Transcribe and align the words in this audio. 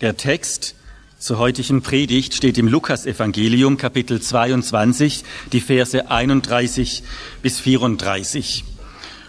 Der 0.00 0.16
Text 0.16 0.76
zur 1.18 1.36
heutigen 1.36 1.82
Predigt 1.82 2.32
steht 2.32 2.56
im 2.56 2.68
Lukasevangelium 2.68 3.76
Kapitel 3.76 4.18
22, 4.18 5.24
die 5.52 5.60
Verse 5.60 6.10
31 6.10 7.02
bis 7.42 7.60
34. 7.60 8.64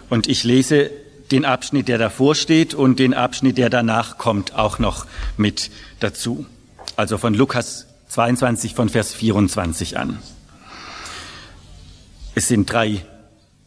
Und 0.08 0.28
ich 0.28 0.44
lese 0.44 0.90
den 1.30 1.44
Abschnitt, 1.44 1.88
der 1.88 1.98
davor 1.98 2.34
steht 2.34 2.72
und 2.72 2.98
den 2.98 3.12
Abschnitt, 3.12 3.58
der 3.58 3.68
danach 3.68 4.16
kommt, 4.16 4.54
auch 4.54 4.78
noch 4.78 5.04
mit 5.36 5.70
dazu. 6.00 6.46
Also 6.96 7.18
von 7.18 7.34
Lukas 7.34 7.86
22 8.08 8.74
von 8.74 8.88
Vers 8.88 9.12
24 9.12 9.98
an. 9.98 10.20
Es 12.34 12.48
sind 12.48 12.72
drei 12.72 13.04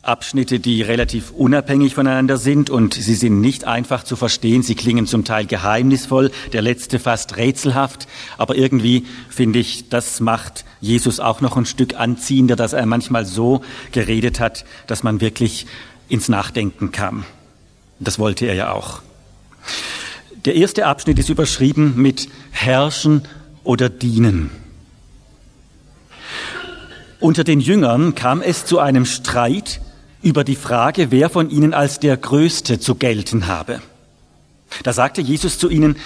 Abschnitte, 0.06 0.60
die 0.60 0.82
relativ 0.82 1.32
unabhängig 1.32 1.96
voneinander 1.96 2.38
sind 2.38 2.70
und 2.70 2.94
sie 2.94 3.16
sind 3.16 3.42
nicht 3.42 3.66
einfach 3.66 4.04
zu 4.04 4.16
verstehen. 4.16 4.62
Sie 4.62 4.76
klingen 4.76 5.08
zum 5.08 5.26
Teil 5.26 5.46
geheimnisvoll, 5.46 6.31
der 6.54 6.62
letzte 6.62 7.00
fast 7.00 7.38
rätselhaft, 7.38 8.08
aber 8.38 8.55
irgendwie 8.55 9.05
finde 9.30 9.59
ich, 9.59 9.90
das 9.90 10.20
macht 10.20 10.66
Jesus 10.80 11.20
auch 11.20 11.41
noch 11.41 11.58
ein 11.58 11.66
Stück 11.66 12.00
anziehender, 12.00 12.55
dass 12.55 12.73
er 12.73 12.86
manchmal 12.86 13.26
so 13.26 13.62
geredet 13.91 14.40
hat, 14.40 14.66
dass 14.88 15.04
man 15.04 15.22
wirklich 15.22 15.66
ins 16.08 16.30
Nachdenken 16.30 16.92
kam. 16.92 17.26
Das 18.00 18.20
wollte 18.20 18.45
er 18.45 18.53
ja 18.53 18.72
auch. 18.72 19.02
Der 20.45 20.56
erste 20.56 20.86
Abschnitt 20.86 21.17
ist 21.17 21.30
überschrieben 21.30 21.94
mit 21.95 22.30
Herrschen 22.52 23.23
oder 23.64 23.90
Dienen. 23.90 24.52
Unter 27.20 27.44
den 27.44 27.59
Jüngern 27.59 28.14
kam 28.14 28.44
es 28.44 28.66
zu 28.66 28.78
einem 28.78 29.06
Streit 29.06 29.81
über 30.26 30.44
die 30.44 30.56
Frage, 30.56 31.12
wer 31.12 31.30
von 31.30 31.52
ihnen 31.52 31.76
als 31.76 32.00
der 32.00 32.18
Größte 32.18 32.80
zu 32.80 32.96
gelten 32.96 33.46
habe. 33.46 33.80
Da 34.82 34.92
sagte 34.92 35.22
Jesus 35.22 35.60
zu 35.60 35.70
ihnen, 35.70 35.98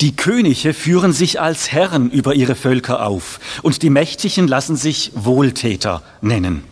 die 0.00 0.16
Könige 0.16 0.72
führen 0.72 1.12
sich 1.12 1.42
als 1.42 1.70
Herren 1.70 2.10
über 2.10 2.34
ihre 2.34 2.54
Völker 2.54 3.06
auf 3.06 3.38
und 3.62 3.82
die 3.82 3.90
Mächtigen 3.90 4.48
lassen 4.48 4.76
sich 4.76 5.12
Wohltäter 5.14 6.02
nennen. 6.22 6.62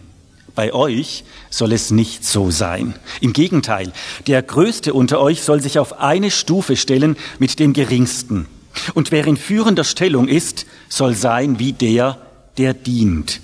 Bei 0.55 0.73
euch 0.73 1.25
soll 1.51 1.73
es 1.73 1.91
nicht 1.91 2.25
so 2.25 2.51
sein. 2.51 2.95
Im 3.20 3.34
Gegenteil, 3.34 3.92
der 4.27 4.42
Größte 4.42 4.95
unter 4.95 5.20
euch 5.20 5.42
soll 5.42 5.61
sich 5.61 5.79
auf 5.79 6.01
eine 6.01 6.31
Stufe 6.31 6.77
stellen 6.77 7.17
mit 7.39 7.59
dem 7.59 7.75
Geringsten. 7.75 8.47
Und 8.95 9.12
wer 9.12 9.27
in 9.27 9.36
führender 9.36 9.84
Stellung 9.84 10.27
ist, 10.27 10.64
soll 10.89 11.14
sein 11.14 11.59
wie 11.59 11.75
der, 11.75 12.17
der 12.57 12.73
dient. 12.73 13.41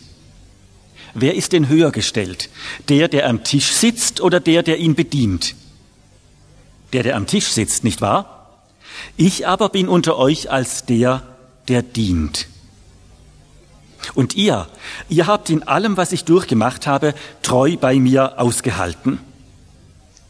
Wer 1.21 1.35
ist 1.35 1.53
denn 1.53 1.69
höher 1.69 1.91
gestellt? 1.91 2.49
Der, 2.89 3.09
der 3.09 3.29
am 3.29 3.45
Tisch 3.45 3.73
sitzt 3.73 4.21
oder 4.21 4.41
der, 4.41 4.63
der 4.63 4.79
ihn 4.79 4.95
bedient? 4.95 5.55
Der, 6.93 7.03
der 7.03 7.17
am 7.17 7.27
Tisch 7.27 7.49
sitzt, 7.49 7.85
nicht 7.85 8.01
wahr? 8.01 8.57
Ich 9.17 9.47
aber 9.47 9.69
bin 9.69 9.89
unter 9.89 10.17
euch 10.17 10.51
als 10.51 10.85
der, 10.87 11.23
der 11.69 11.83
dient. 11.83 12.47
Und 14.15 14.37
ihr, 14.37 14.69
ihr 15.09 15.27
habt 15.27 15.51
in 15.51 15.65
allem, 15.65 15.97
was 15.97 16.13
ich 16.13 16.25
durchgemacht 16.25 16.87
habe, 16.87 17.15
treu 17.43 17.77
bei 17.77 17.99
mir 17.99 18.39
ausgehalten. 18.39 19.19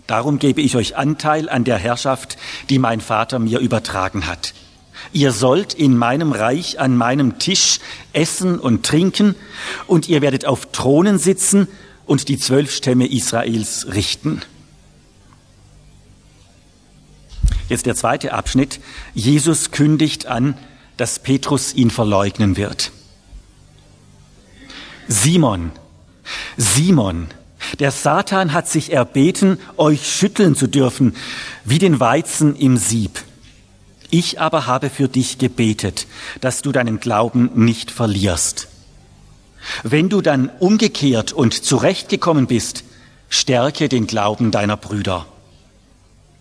Darum 0.06 0.38
gebe 0.38 0.62
ich 0.62 0.74
euch 0.74 0.96
Anteil 0.96 1.50
an 1.50 1.64
der 1.64 1.76
Herrschaft, 1.76 2.38
die 2.70 2.78
mein 2.78 3.00
Vater 3.00 3.38
mir 3.38 3.58
übertragen 3.58 4.26
hat. 4.26 4.54
Ihr 5.12 5.32
sollt 5.32 5.74
in 5.74 5.96
meinem 5.96 6.32
Reich 6.32 6.80
an 6.80 6.96
meinem 6.96 7.38
Tisch 7.38 7.80
essen 8.12 8.58
und 8.58 8.84
trinken, 8.84 9.34
und 9.86 10.08
ihr 10.08 10.22
werdet 10.22 10.44
auf 10.44 10.70
Thronen 10.72 11.18
sitzen 11.18 11.68
und 12.06 12.28
die 12.28 12.38
zwölf 12.38 12.74
Stämme 12.74 13.06
Israels 13.06 13.86
richten. 13.94 14.42
Jetzt 17.68 17.86
der 17.86 17.94
zweite 17.94 18.32
Abschnitt. 18.32 18.80
Jesus 19.14 19.70
kündigt 19.70 20.26
an, 20.26 20.56
dass 20.96 21.18
Petrus 21.18 21.74
ihn 21.74 21.90
verleugnen 21.90 22.56
wird. 22.56 22.92
Simon, 25.06 25.72
Simon, 26.56 27.28
der 27.78 27.90
Satan 27.90 28.52
hat 28.52 28.68
sich 28.68 28.92
erbeten, 28.92 29.58
euch 29.76 30.10
schütteln 30.10 30.54
zu 30.54 30.66
dürfen, 30.66 31.14
wie 31.64 31.78
den 31.78 32.00
Weizen 32.00 32.56
im 32.56 32.76
Sieb. 32.76 33.22
Ich 34.10 34.40
aber 34.40 34.66
habe 34.66 34.88
für 34.88 35.08
dich 35.08 35.38
gebetet, 35.38 36.06
dass 36.40 36.62
du 36.62 36.72
deinen 36.72 37.00
Glauben 37.00 37.50
nicht 37.54 37.90
verlierst. 37.90 38.68
Wenn 39.82 40.08
du 40.08 40.22
dann 40.22 40.50
umgekehrt 40.60 41.32
und 41.32 41.52
zurechtgekommen 41.52 42.46
bist, 42.46 42.84
stärke 43.28 43.88
den 43.88 44.06
Glauben 44.06 44.50
deiner 44.50 44.76
Brüder. 44.76 45.26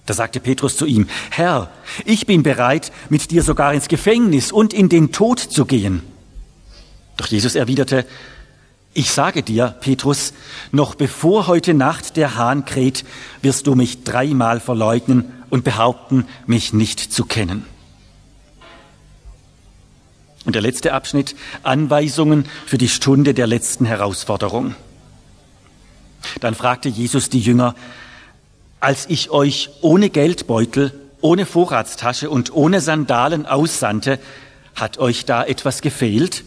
Da 0.06 0.14
sagte 0.14 0.40
Petrus 0.40 0.78
zu 0.78 0.86
ihm, 0.86 1.10
Herr, 1.32 1.70
ich 2.06 2.26
bin 2.26 2.42
bereit, 2.42 2.94
mit 3.10 3.30
dir 3.32 3.44
sogar 3.44 3.74
ins 3.74 3.90
Gefängnis 3.90 4.54
und 4.54 4.74
in 4.74 4.88
den 4.88 5.12
Tod 5.12 5.40
zu 5.40 5.66
gehen. 5.66 6.02
Doch 7.18 7.28
Jesus 7.28 7.56
erwiderte, 7.56 8.06
ich 8.94 9.12
sage 9.12 9.44
dir, 9.44 9.76
Petrus, 9.82 10.34
noch 10.72 10.96
bevor 10.96 11.48
heute 11.48 11.74
Nacht 11.74 12.16
der 12.16 12.36
Hahn 12.36 12.64
kräht, 12.64 13.04
wirst 13.42 13.68
du 13.68 13.76
mich 13.76 14.06
dreimal 14.06 14.62
verleugnen 14.62 15.34
und 15.50 15.63
behaupten, 15.63 16.25
mich 16.46 16.74
nicht 16.74 17.00
zu 17.00 17.25
kennen. 17.25 17.66
Und 20.46 20.53
der 20.53 20.62
letzte 20.62 20.94
Abschnitt, 20.94 21.35
Anweisungen 21.63 22.46
für 22.66 22.78
die 22.78 22.88
Stunde 22.88 23.34
der 23.34 23.47
letzten 23.47 23.86
Herausforderung. 23.86 24.75
Dann 26.40 26.56
fragte 26.56 26.90
Jesus 26.90 27.30
die 27.30 27.40
Jünger, 27.40 27.75
als 28.80 29.06
ich 29.09 29.30
euch 29.30 29.69
ohne 29.81 30.09
Geldbeutel, 30.09 30.94
ohne 31.19 31.46
Vorratstasche 31.46 32.30
und 32.30 32.53
ohne 32.53 32.80
Sandalen 32.80 33.46
aussandte, 33.46 34.19
hat 34.75 35.00
euch 35.00 35.25
da 35.25 35.44
etwas 35.44 35.81
gefehlt? 35.81 36.44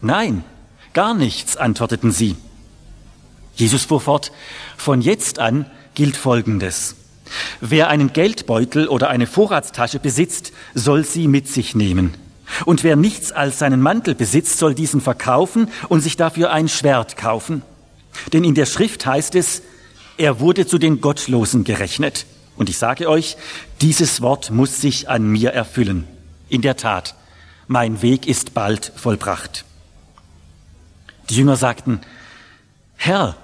Nein, 0.00 0.44
gar 0.92 1.14
nichts, 1.14 1.56
antworteten 1.56 2.12
sie. 2.12 2.36
Jesus 3.54 3.84
fuhr 3.84 4.00
fort, 4.00 4.32
von 4.76 5.02
jetzt 5.02 5.38
an 5.38 5.66
gilt 5.94 6.16
Folgendes. 6.16 6.96
Wer 7.60 7.88
einen 7.88 8.12
Geldbeutel 8.12 8.88
oder 8.88 9.08
eine 9.08 9.26
Vorratstasche 9.26 9.98
besitzt, 9.98 10.52
soll 10.74 11.04
sie 11.04 11.28
mit 11.28 11.48
sich 11.48 11.74
nehmen. 11.74 12.14
Und 12.64 12.82
wer 12.82 12.96
nichts 12.96 13.32
als 13.32 13.58
seinen 13.58 13.80
Mantel 13.80 14.14
besitzt, 14.14 14.58
soll 14.58 14.74
diesen 14.74 15.00
verkaufen 15.00 15.68
und 15.88 16.00
sich 16.00 16.16
dafür 16.16 16.50
ein 16.50 16.68
Schwert 16.68 17.16
kaufen. 17.16 17.62
Denn 18.32 18.44
in 18.44 18.54
der 18.54 18.66
Schrift 18.66 19.06
heißt 19.06 19.34
es, 19.34 19.62
er 20.16 20.40
wurde 20.40 20.66
zu 20.66 20.78
den 20.78 21.00
Gottlosen 21.00 21.64
gerechnet. 21.64 22.26
Und 22.56 22.68
ich 22.68 22.76
sage 22.76 23.08
euch, 23.08 23.36
dieses 23.80 24.20
Wort 24.20 24.50
muss 24.50 24.80
sich 24.80 25.08
an 25.08 25.26
mir 25.26 25.50
erfüllen. 25.52 26.06
In 26.48 26.60
der 26.60 26.76
Tat, 26.76 27.14
mein 27.68 28.02
Weg 28.02 28.26
ist 28.26 28.52
bald 28.52 28.92
vollbracht. 28.96 29.64
Die 31.30 31.36
Jünger 31.36 31.56
sagten, 31.56 32.00
Herr, 32.96 33.36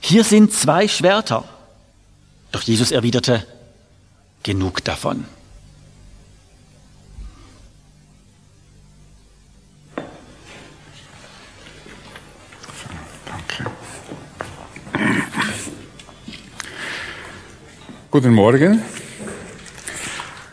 hier 0.00 0.24
sind 0.24 0.52
zwei 0.52 0.88
Schwerter. 0.88 1.44
Doch 2.56 2.62
Jesus 2.62 2.90
erwiderte, 2.90 3.46
genug 4.42 4.82
davon. 4.82 5.26
Guten 18.10 18.32
Morgen. 18.32 18.82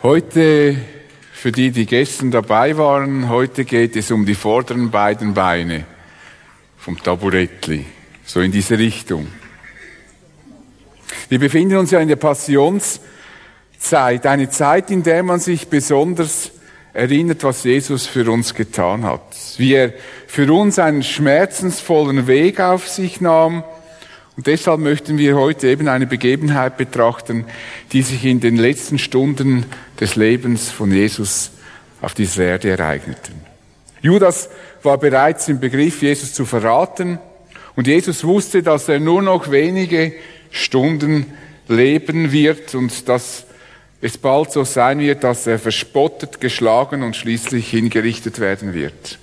Heute, 0.02 0.76
für 1.32 1.54
die, 1.54 1.72
die 1.72 1.86
gestern 1.86 2.32
dabei 2.32 2.78
waren, 2.78 3.30
heute 3.30 3.64
geht 3.64 3.96
es 3.96 4.12
um 4.12 4.26
die 4.26 4.36
vorderen 4.36 4.92
beiden 4.92 5.34
Beine 5.34 5.86
vom 6.76 7.02
Taburettli, 7.02 7.86
so 8.26 8.42
in 8.42 8.52
diese 8.52 8.78
Richtung. 8.78 9.28
Wir 11.30 11.40
befinden 11.40 11.78
uns 11.78 11.92
ja 11.92 12.00
in 12.00 12.08
der 12.08 12.16
Passionszeit, 12.16 14.26
eine 14.26 14.50
Zeit, 14.50 14.92
in 14.92 15.04
der 15.04 15.24
man 15.24 15.40
sich 15.40 15.68
besonders 15.68 16.52
erinnert, 16.94 17.44
was 17.44 17.64
Jesus 17.64 18.06
für 18.06 18.30
uns 18.30 18.54
getan 18.54 19.04
hat, 19.04 19.22
wie 19.58 19.74
er 19.74 19.94
für 20.28 20.52
uns 20.54 20.80
einen 20.80 21.04
schmerzensvollen 21.04 22.28
Weg 22.28 22.60
auf 22.60 22.88
sich 22.88 23.20
nahm. 23.20 23.64
Und 24.36 24.48
deshalb 24.48 24.80
möchten 24.80 25.18
wir 25.18 25.36
heute 25.36 25.68
eben 25.68 25.88
eine 25.88 26.08
Begebenheit 26.08 26.78
betrachten, 26.78 27.46
die 27.92 28.02
sich 28.02 28.26
in 28.26 28.40
den 28.40 28.58
letzten 28.58 28.98
Stunden 28.98 29.66
des 30.00 30.16
Lebens 30.16 30.72
von 30.72 30.92
Jesus 30.92 31.52
auf 32.02 32.14
dieser 32.14 32.44
Erde 32.44 32.72
ereigneten. 32.72 33.42
Judas 34.02 34.50
war 34.82 34.98
bereits 34.98 35.48
im 35.48 35.60
Begriff, 35.60 36.02
Jesus 36.02 36.34
zu 36.34 36.46
verraten. 36.46 37.20
Und 37.76 37.88
Jesus 37.88 38.24
wusste, 38.24 38.62
dass 38.62 38.90
er 38.90 39.00
nur 39.00 39.22
noch 39.22 39.50
wenige 39.50 40.14
Stunden 40.54 41.26
leben 41.68 42.32
wird 42.32 42.76
und 42.76 43.10
dass 43.10 43.46
es 44.02 44.18
bald 44.18 44.52
so 44.52 44.64
sein 44.64 45.00
wird, 45.00 45.24
dass 45.24 45.48
er 45.48 45.60
verspottet, 45.60 46.40
geschlagen 46.40 47.04
und 47.04 47.16
schließlich 47.16 47.70
hingerichtet 47.70 48.40
werden 48.40 48.74
wird. 48.74 49.18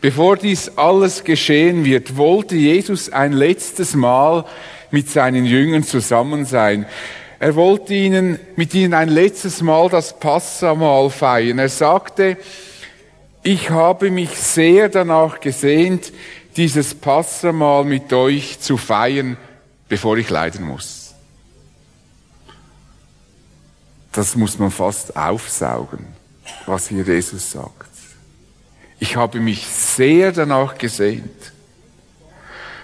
Bevor 0.00 0.36
dies 0.36 0.76
alles 0.76 1.24
geschehen 1.24 1.84
wird, 1.84 2.16
wollte 2.16 2.54
Jesus 2.54 3.10
ein 3.10 3.32
letztes 3.32 3.94
Mal 3.94 4.44
mit 4.90 5.10
seinen 5.10 5.46
Jüngern 5.46 5.82
zusammen 5.82 6.44
sein. 6.44 6.86
Er 7.40 7.56
wollte 7.56 7.94
ihnen, 7.94 8.38
mit 8.54 8.72
ihnen 8.74 8.94
ein 8.94 9.08
letztes 9.08 9.62
Mal 9.62 9.88
das 9.88 10.18
Passamal 10.20 11.10
feiern. 11.10 11.58
Er 11.58 11.68
sagte, 11.68 12.36
ich 13.42 13.70
habe 13.70 14.10
mich 14.10 14.30
sehr 14.30 14.88
danach 14.88 15.40
gesehnt, 15.40 16.12
dieses 16.56 16.94
Passamal 16.94 17.84
mit 17.84 18.12
euch 18.12 18.60
zu 18.60 18.76
feiern, 18.76 19.36
bevor 19.88 20.16
ich 20.16 20.30
leiden 20.30 20.66
muss. 20.66 21.14
Das 24.12 24.36
muss 24.36 24.58
man 24.58 24.70
fast 24.70 25.16
aufsaugen, 25.16 26.06
was 26.66 26.88
hier 26.88 27.02
Jesus 27.02 27.50
sagt. 27.50 27.90
Ich 29.00 29.16
habe 29.16 29.40
mich 29.40 29.66
sehr 29.66 30.30
danach 30.30 30.78
gesehnt. 30.78 31.52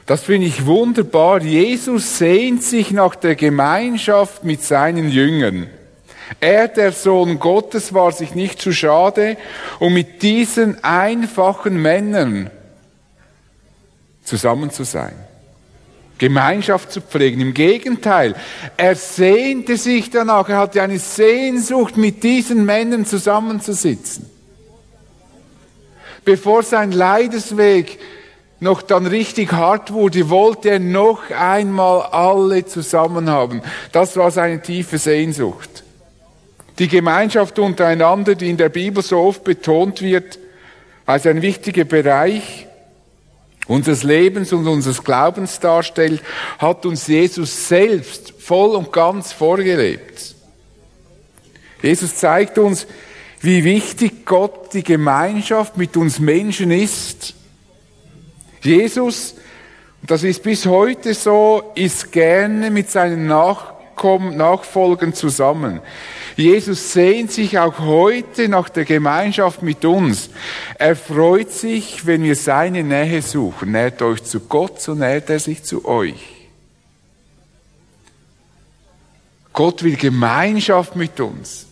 Das 0.07 0.25
finde 0.25 0.49
ich 0.49 0.67
wunderbar. 0.67 1.41
Jesus 1.41 2.19
sehnt 2.19 2.65
sich 2.65 2.91
nach 2.91 3.15
der 3.15 3.37
Gemeinschaft 3.37 4.43
mit 4.43 4.61
seinen 4.63 5.09
Jüngern. 5.09 5.69
Er, 6.41 6.67
der 6.67 6.91
Sohn 6.91 7.39
Gottes, 7.39 7.95
war 7.95 8.11
sich 8.11 8.35
nicht 8.35 8.61
zu 8.61 8.73
schade, 8.73 9.37
um 9.79 9.95
mit 9.95 10.23
diesen 10.23 10.83
einfachen 10.83 11.81
Männern 11.81 12.51
zusammen 14.25 14.71
zu 14.71 14.85
sein. 14.85 15.15
Gemeinschaft 16.21 16.93
zu 16.93 17.01
pflegen. 17.01 17.41
Im 17.41 17.55
Gegenteil, 17.55 18.35
er 18.77 18.95
sehnte 18.95 19.77
sich 19.79 20.11
danach, 20.11 20.49
er 20.51 20.59
hatte 20.59 20.83
eine 20.83 20.99
Sehnsucht, 20.99 21.97
mit 21.97 22.23
diesen 22.23 22.67
Männern 22.67 23.07
zusammenzusitzen. 23.07 24.29
Bevor 26.25 26.63
sein 26.63 26.93
Leidesweg 26.93 27.99
noch 28.61 28.83
dann 28.83 29.07
richtig 29.07 29.53
hart 29.53 29.93
wurde, 29.93 30.29
wollte 30.29 30.69
er 30.69 30.79
noch 30.79 31.31
einmal 31.31 32.03
alle 32.03 32.67
zusammen 32.67 33.31
haben. 33.31 33.63
Das 33.93 34.17
war 34.19 34.31
seine 34.31 34.61
tiefe 34.61 34.99
Sehnsucht. 34.99 35.83
Die 36.79 36.89
Gemeinschaft 36.89 37.59
untereinander, 37.59 38.35
die 38.35 38.51
in 38.51 38.59
der 38.59 38.69
Bibel 38.69 39.03
so 39.03 39.19
oft 39.19 39.45
betont 39.45 40.03
wird, 40.03 40.39
als 41.07 41.27
ein 41.27 41.41
wichtiger 41.41 41.85
Bereich 41.85 42.67
unseres 43.71 44.03
Lebens 44.03 44.53
und 44.53 44.67
unseres 44.67 45.05
Glaubens 45.05 45.61
darstellt, 45.61 46.21
hat 46.59 46.85
uns 46.85 47.07
Jesus 47.07 47.69
selbst 47.69 48.35
voll 48.37 48.75
und 48.75 48.93
ganz 48.93 49.33
vorgelebt. 49.33 50.35
Jesus 51.81 52.17
zeigt 52.17 52.59
uns, 52.59 52.89
wie 53.41 53.63
wichtig 53.63 54.27
Gott 54.27 54.75
die 54.75 54.83
Gemeinschaft 54.83 55.77
mit 55.77 55.97
uns 55.97 56.19
Menschen 56.19 56.73
ist. 56.73 57.35
Jesus, 58.61 59.37
das 60.03 60.25
ist 60.25 60.43
bis 60.43 60.67
heute 60.67 61.15
so, 61.15 61.71
ist 61.77 62.11
gerne 62.11 62.73
mit 62.73 62.91
seinen 62.91 63.29
Nachkommen, 63.29 64.37
Nachfolgern 64.37 65.15
zusammen. 65.15 65.81
Jesus 66.37 66.93
sehnt 66.93 67.33
sich 67.33 67.59
auch 67.59 67.79
heute 67.79 68.49
nach 68.49 68.69
der 68.69 68.85
Gemeinschaft 68.85 69.63
mit 69.63 69.85
uns. 69.85 70.31
Er 70.79 70.97
freut 70.97 71.51
sich, 71.51 72.07
wenn 72.07 72.23
wir 72.23 72.37
seine 72.37 72.83
Nähe 72.83 73.23
suchen. 73.23 73.73
Nährt 73.73 74.03
euch 74.03 74.23
zu 74.25 74.41
Gott, 74.41 74.81
so 74.81 74.95
nährt 74.95 75.31
er 75.31 75.39
sich 75.39 75.63
zu 75.63 75.85
euch. 75.85 76.41
Gott 79.53 79.83
will 79.83 79.97
Gemeinschaft 79.97 80.97
mit 80.97 81.19
uns. 81.21 81.67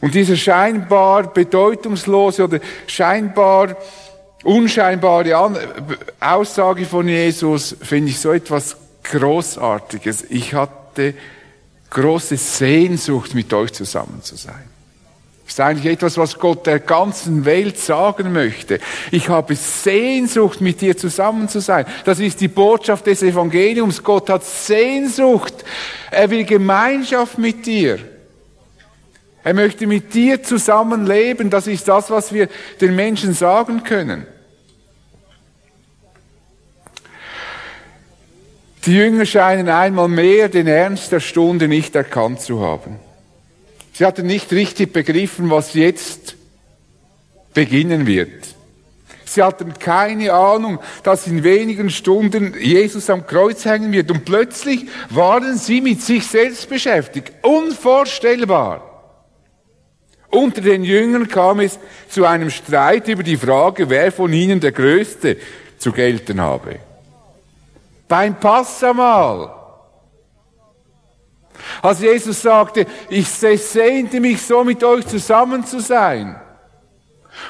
Und 0.00 0.14
diese 0.14 0.36
scheinbar 0.36 1.32
bedeutungslose 1.32 2.44
oder 2.44 2.60
scheinbar 2.86 3.76
unscheinbare 4.44 5.36
Aussage 6.20 6.86
von 6.86 7.08
Jesus 7.08 7.76
finde 7.82 8.10
ich 8.10 8.20
so 8.20 8.32
etwas 8.32 8.76
Großartiges. 9.02 10.26
Ich 10.30 10.54
hatte 10.54 11.14
große 11.90 12.36
Sehnsucht, 12.36 13.34
mit 13.34 13.52
euch 13.52 13.72
zusammen 13.72 14.20
zu 14.22 14.36
sein. 14.36 14.64
Das 15.44 15.54
ist 15.54 15.60
eigentlich 15.60 15.92
etwas, 15.94 16.18
was 16.18 16.38
Gott 16.38 16.66
der 16.66 16.78
ganzen 16.78 17.46
Welt 17.46 17.78
sagen 17.78 18.32
möchte. 18.32 18.80
Ich 19.10 19.30
habe 19.30 19.54
Sehnsucht, 19.54 20.60
mit 20.60 20.82
dir 20.82 20.94
zusammen 20.94 21.48
zu 21.48 21.60
sein. 21.60 21.86
Das 22.04 22.20
ist 22.20 22.42
die 22.42 22.48
Botschaft 22.48 23.06
des 23.06 23.22
Evangeliums. 23.22 24.02
Gott 24.02 24.28
hat 24.28 24.44
Sehnsucht. 24.44 25.54
Er 26.10 26.28
will 26.28 26.44
Gemeinschaft 26.44 27.38
mit 27.38 27.64
dir. 27.64 27.98
Er 29.42 29.54
möchte 29.54 29.86
mit 29.86 30.12
dir 30.12 30.42
zusammenleben. 30.42 31.48
Das 31.48 31.66
ist 31.66 31.88
das, 31.88 32.10
was 32.10 32.30
wir 32.34 32.48
den 32.82 32.94
Menschen 32.94 33.32
sagen 33.32 33.84
können. 33.84 34.26
Die 38.86 38.94
Jünger 38.94 39.26
scheinen 39.26 39.68
einmal 39.68 40.08
mehr 40.08 40.48
den 40.48 40.66
Ernst 40.66 41.12
der 41.12 41.20
Stunde 41.20 41.68
nicht 41.68 41.94
erkannt 41.94 42.40
zu 42.40 42.60
haben. 42.60 42.96
Sie 43.92 44.04
hatten 44.04 44.26
nicht 44.26 44.52
richtig 44.52 44.92
begriffen, 44.92 45.50
was 45.50 45.74
jetzt 45.74 46.36
beginnen 47.52 48.06
wird. 48.06 48.54
Sie 49.24 49.42
hatten 49.42 49.74
keine 49.74 50.32
Ahnung, 50.32 50.78
dass 51.02 51.26
in 51.26 51.44
wenigen 51.44 51.90
Stunden 51.90 52.54
Jesus 52.58 53.10
am 53.10 53.26
Kreuz 53.26 53.64
hängen 53.64 53.92
wird. 53.92 54.10
Und 54.10 54.24
plötzlich 54.24 54.86
waren 55.10 55.58
sie 55.58 55.80
mit 55.80 56.00
sich 56.00 56.26
selbst 56.26 56.68
beschäftigt. 56.68 57.32
Unvorstellbar. 57.42 58.84
Unter 60.30 60.60
den 60.60 60.84
Jüngern 60.84 61.28
kam 61.28 61.60
es 61.60 61.78
zu 62.08 62.24
einem 62.24 62.50
Streit 62.50 63.08
über 63.08 63.22
die 63.22 63.36
Frage, 63.36 63.90
wer 63.90 64.12
von 64.12 64.32
ihnen 64.32 64.60
der 64.60 64.72
Größte 64.72 65.36
zu 65.78 65.92
gelten 65.92 66.40
habe. 66.40 66.76
Beim 68.08 68.40
Passamal. 68.40 69.54
Als 71.82 72.00
Jesus 72.00 72.42
sagte, 72.42 72.86
ich 73.10 73.28
sehnte 73.28 74.20
mich 74.20 74.42
so 74.42 74.64
mit 74.64 74.82
euch 74.82 75.06
zusammen 75.06 75.64
zu 75.66 75.80
sein, 75.80 76.40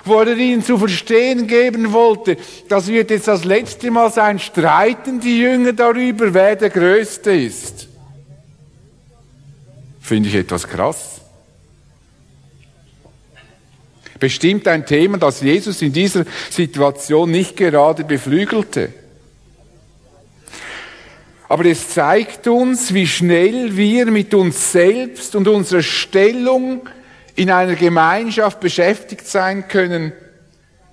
wo 0.05 0.21
er 0.21 0.37
ihnen 0.37 0.63
zu 0.63 0.77
verstehen 0.77 1.47
geben 1.47 1.93
wollte, 1.93 2.37
das 2.69 2.89
wird 2.89 3.11
jetzt 3.11 3.29
das 3.29 3.45
letzte 3.45 3.91
Mal 3.91 4.11
sein, 4.11 4.39
streiten 4.39 5.21
die 5.21 5.39
Jünger 5.39 5.73
darüber, 5.73 6.35
wer 6.35 6.57
der 6.57 6.71
Größte 6.71 7.33
ist. 7.33 7.89
Finde 10.01 10.29
ich 10.29 10.35
etwas 10.35 10.67
krass. 10.67 11.21
Bestimmt 14.19 14.67
ein 14.67 14.85
Thema, 14.85 15.19
das 15.19 15.41
Jesus 15.41 15.81
in 15.81 15.93
dieser 15.93 16.25
Situation 16.51 17.31
nicht 17.31 17.57
gerade 17.57 18.05
beflügelte. 18.05 18.93
Aber 21.49 21.65
es 21.65 21.89
zeigt 21.91 22.47
uns, 22.47 22.93
wie 22.93 23.07
schnell 23.07 23.77
wir 23.77 24.07
mit 24.07 24.35
uns 24.35 24.73
selbst 24.73 25.35
und 25.35 25.49
unserer 25.49 25.83
Stellung 25.83 26.87
in 27.37 27.51
einer 27.51 27.75
Gemeinschaft 27.75 28.61
beschäftigt 28.61 29.27
sein 29.27 29.67
können, 29.67 30.13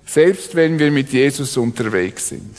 selbst 0.06 0.54
wenn 0.54 0.78
wir 0.78 0.90
mit 0.90 1.12
Jesus 1.12 1.56
unterwegs 1.56 2.28
sind. 2.28 2.56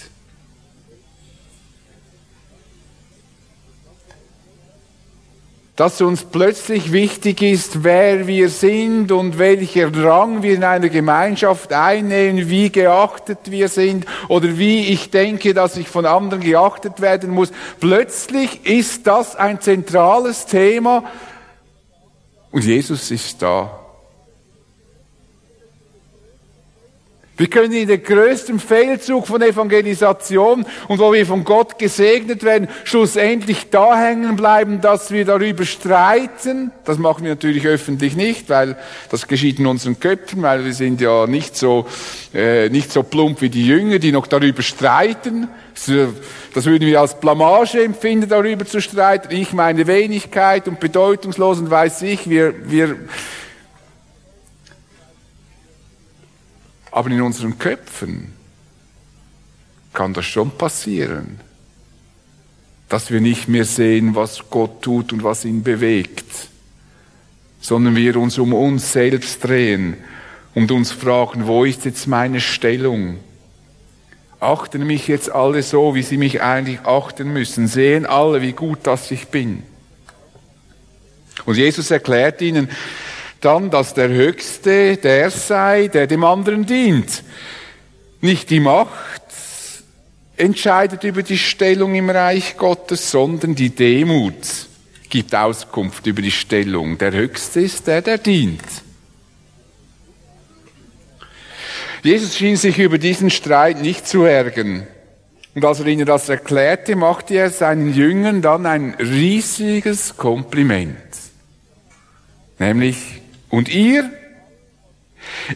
Dass 5.77 6.01
uns 6.01 6.23
plötzlich 6.23 6.91
wichtig 6.91 7.43
ist, 7.43 7.83
wer 7.83 8.25
wir 8.25 8.49
sind 8.49 9.11
und 9.11 9.37
welcher 9.37 9.95
Rang 9.95 10.41
wir 10.41 10.55
in 10.55 10.63
einer 10.63 10.89
Gemeinschaft 10.89 11.71
einnehmen, 11.71 12.49
wie 12.49 12.71
geachtet 12.71 13.51
wir 13.51 13.69
sind 13.69 14.07
oder 14.27 14.57
wie 14.57 14.87
ich 14.87 15.11
denke, 15.11 15.53
dass 15.53 15.77
ich 15.77 15.87
von 15.87 16.07
anderen 16.07 16.43
geachtet 16.43 16.99
werden 16.99 17.29
muss. 17.29 17.51
Plötzlich 17.79 18.65
ist 18.65 19.05
das 19.05 19.35
ein 19.35 19.61
zentrales 19.61 20.47
Thema 20.47 21.03
und 22.51 22.63
Jesus 22.63 23.11
ist 23.11 23.39
da. 23.41 23.86
Wir 27.37 27.47
können 27.47 27.71
in 27.71 27.87
der 27.87 27.99
größten 27.99 28.59
Feldzug 28.59 29.27
von 29.27 29.39
Evangelisation 29.43 30.65
und 30.87 30.99
wo 30.99 31.13
wir 31.13 31.23
von 31.23 31.43
Gott 31.43 31.77
gesegnet 31.77 32.43
werden, 32.43 32.67
schlussendlich 32.83 33.69
da 33.69 33.95
hängen 33.95 34.35
bleiben, 34.35 34.81
dass 34.81 35.11
wir 35.11 35.23
darüber 35.23 35.63
streiten. 35.63 36.71
Das 36.83 36.97
machen 36.97 37.23
wir 37.23 37.29
natürlich 37.29 37.67
öffentlich 37.67 38.15
nicht, 38.15 38.49
weil 38.49 38.75
das 39.11 39.27
geschieht 39.27 39.59
in 39.59 39.67
unseren 39.67 39.99
Köpfen, 39.99 40.41
weil 40.41 40.65
wir 40.65 40.73
sind 40.73 40.99
ja 40.99 41.27
nicht 41.27 41.55
so, 41.55 41.85
äh, 42.33 42.69
nicht 42.69 42.91
so 42.91 43.03
plump 43.03 43.39
wie 43.41 43.49
die 43.49 43.67
Jünger, 43.67 43.99
die 43.99 44.11
noch 44.11 44.25
darüber 44.25 44.63
streiten. 44.63 45.47
Das 45.75 46.65
würden 46.65 46.87
wir 46.87 46.99
als 46.99 47.19
Blamage 47.19 47.83
empfinden, 47.83 48.27
darüber 48.27 48.65
zu 48.65 48.81
streiten. 48.81 49.31
Ich 49.31 49.53
meine 49.53 49.85
Wenigkeit 49.85 50.67
und 50.67 50.79
bedeutungslos 50.79 51.59
und 51.59 51.69
weiß 51.69 52.01
ich, 52.01 52.27
wir, 52.27 52.55
wir, 52.63 52.95
Aber 56.97 57.11
in 57.11 57.21
unseren 57.21 57.59
Köpfen 57.59 58.33
kann 59.93 60.15
das 60.15 60.25
schon 60.25 60.49
passieren, 60.49 61.39
dass 62.89 63.11
wir 63.11 63.21
nicht 63.21 63.47
mehr 63.47 63.65
sehen, 63.65 64.15
was 64.15 64.49
Gott 64.49 64.81
tut 64.81 65.13
und 65.13 65.23
was 65.23 65.45
ihn 65.45 65.61
bewegt, 65.61 66.25
sondern 67.61 67.95
wir 67.95 68.17
uns 68.17 68.39
um 68.39 68.51
uns 68.51 68.93
selbst 68.93 69.43
drehen 69.43 69.97
und 70.55 70.71
uns 70.71 70.91
fragen, 70.91 71.45
wo 71.45 71.65
ist 71.65 71.85
jetzt 71.85 72.07
meine 72.07 72.41
Stellung? 72.41 73.19
Achten 74.39 74.87
mich 74.87 75.07
jetzt 75.07 75.29
alle 75.31 75.61
so, 75.61 75.93
wie 75.93 76.01
sie 76.01 76.17
mich 76.17 76.41
eigentlich 76.41 76.79
achten 76.79 77.31
müssen? 77.31 77.67
Sehen 77.67 78.07
alle, 78.07 78.41
wie 78.41 78.53
gut 78.53 78.79
das 78.81 79.11
ich 79.11 79.27
bin? 79.27 79.61
Und 81.45 81.57
Jesus 81.57 81.91
erklärt 81.91 82.41
ihnen 82.41 82.67
dann, 83.41 83.69
dass 83.69 83.93
der 83.93 84.09
Höchste 84.09 84.97
der 84.97 85.29
sei, 85.31 85.87
der 85.87 86.07
dem 86.07 86.23
anderen 86.23 86.65
dient. 86.65 87.23
Nicht 88.21 88.49
die 88.49 88.59
Macht 88.59 89.21
entscheidet 90.35 91.03
über 91.03 91.23
die 91.23 91.37
Stellung 91.37 91.95
im 91.95 92.09
Reich 92.09 92.57
Gottes, 92.57 93.11
sondern 93.11 93.55
die 93.55 93.69
Demut 93.69 94.67
gibt 95.09 95.33
Auskunft 95.33 96.05
über 96.05 96.21
die 96.21 96.31
Stellung. 96.31 96.97
Der 96.97 97.11
Höchste 97.11 97.61
ist 97.61 97.87
der, 97.87 98.01
der 98.01 98.17
dient. 98.17 98.61
Jesus 102.03 102.37
schien 102.37 102.55
sich 102.55 102.77
über 102.79 102.97
diesen 102.97 103.29
Streit 103.29 103.81
nicht 103.81 104.07
zu 104.07 104.23
ärgern. 104.23 104.87
Und 105.55 105.65
als 105.65 105.79
er 105.79 105.87
ihnen 105.87 106.05
das 106.05 106.29
erklärte, 106.29 106.95
machte 106.95 107.33
er 107.33 107.49
seinen 107.49 107.93
Jüngern 107.93 108.41
dann 108.41 108.65
ein 108.65 108.93
riesiges 108.99 110.15
Kompliment. 110.15 110.97
Nämlich, 112.59 113.21
und 113.49 113.69
ihr? 113.69 114.09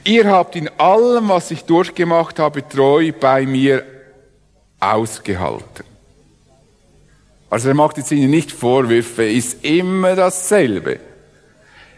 Ihr 0.03 0.25
habt 0.27 0.55
in 0.55 0.69
allem, 0.79 1.29
was 1.29 1.51
ich 1.51 1.63
durchgemacht 1.65 2.39
habe, 2.39 2.67
treu 2.67 3.11
bei 3.17 3.45
mir 3.45 3.83
ausgehalten. 4.79 5.85
Also 7.49 7.69
er 7.69 7.75
macht 7.75 7.97
jetzt 7.97 8.11
ihnen 8.11 8.31
nicht 8.31 8.51
Vorwürfe, 8.51 9.25
ist 9.25 9.63
immer 9.65 10.15
dasselbe. 10.15 10.99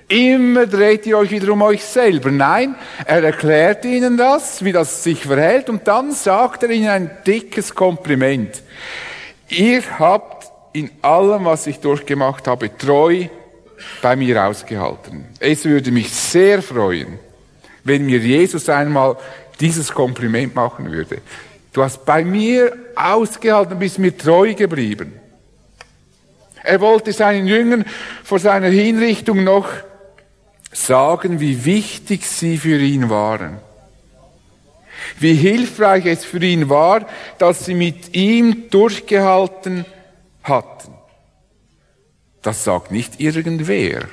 Immer 0.08 0.68
dreht 0.68 1.06
ihr 1.06 1.18
euch 1.18 1.32
wieder 1.32 1.54
um 1.54 1.62
euch 1.62 1.84
selber. 1.84 2.32
Nein, 2.32 2.76
er 3.06 3.24
erklärt 3.24 3.86
ihnen 3.86 4.18
das, 4.18 4.64
wie 4.64 4.72
das 4.72 5.04
sich 5.04 5.24
verhält, 5.24 5.70
und 5.70 5.88
dann 5.88 6.12
sagt 6.12 6.64
er 6.64 6.72
ihnen 6.72 6.90
ein 6.90 7.12
dickes 7.26 7.74
Kompliment. 7.74 8.62
Ihr 9.50 9.82
habt 10.00 10.52
in 10.74 10.90
allem, 11.02 11.46
was 11.46 11.68
ich 11.68 11.80
durchgemacht 11.80 12.48
habe, 12.48 12.76
treu 12.76 13.28
bei 14.02 14.16
mir 14.16 14.46
ausgehalten. 14.46 15.26
Es 15.40 15.66
würde 15.66 15.92
mich 15.92 16.10
sehr 16.12 16.62
freuen, 16.62 17.20
wenn 17.84 18.06
mir 18.06 18.20
Jesus 18.20 18.70
einmal 18.70 19.18
dieses 19.60 19.92
Kompliment 19.92 20.56
machen 20.56 20.92
würde. 20.92 21.22
Du 21.72 21.84
hast 21.84 22.06
bei 22.06 22.24
mir 22.24 22.76
ausgehalten, 22.96 23.80
bist 23.80 24.00
mir 24.00 24.16
treu 24.16 24.54
geblieben. 24.54 25.14
Er 26.64 26.80
wollte 26.80 27.12
seinen 27.12 27.48
Jüngern 27.48 27.86
vor 28.24 28.40
seiner 28.40 28.70
Hinrichtung 28.70 29.44
noch 29.44 29.68
sagen, 30.72 31.40
wie 31.40 31.66
wichtig 31.66 32.26
sie 32.26 32.58
für 32.58 32.78
ihn 32.80 33.10
waren. 33.10 33.58
Wie 35.20 35.34
hilfreich 35.34 36.06
es 36.06 36.24
für 36.24 36.44
ihn 36.44 36.70
war, 36.70 37.06
dass 37.38 37.66
sie 37.66 37.74
mit 37.74 38.16
ihm 38.16 38.70
durchgehalten 38.70 39.86
hatten. 40.44 40.93
Das 42.44 42.64
sagt 42.64 42.92
nicht 42.92 43.20
irgendwer. 43.20 44.08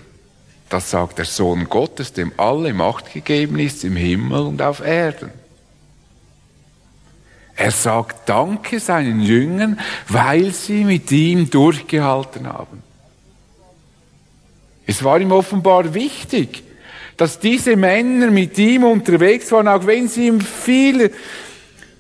Das 0.71 0.91
sagt 0.91 1.19
der 1.19 1.25
Sohn 1.25 1.69
Gottes, 1.69 2.13
dem 2.13 2.33
alle 2.37 2.73
Macht 2.73 3.13
gegeben 3.13 3.59
ist 3.59 3.85
im 3.85 3.97
Himmel 3.97 4.43
und 4.43 4.63
auf 4.63 4.81
Erden. 4.81 5.31
Er 7.57 7.73
sagt 7.73 8.29
Danke 8.29 8.81
seinen 8.81 9.21
Jüngern, 9.21 9.79
weil 10.09 10.53
sie 10.53 10.85
mit 10.85 11.11
ihm 11.11 11.51
durchgehalten 11.51 12.47
haben. 12.47 12.83
Es 14.87 15.05
war 15.05 15.21
ihm 15.21 15.33
offenbar 15.33 15.93
wichtig, 15.93 16.63
dass 17.17 17.39
diese 17.39 17.77
Männer 17.77 18.31
mit 18.31 18.57
ihm 18.57 18.85
unterwegs 18.85 19.53
waren, 19.53 19.69
auch 19.69 19.87
wenn 19.87 20.09
sie 20.09 20.29
ihm 20.29 20.41
viel, 20.41 21.13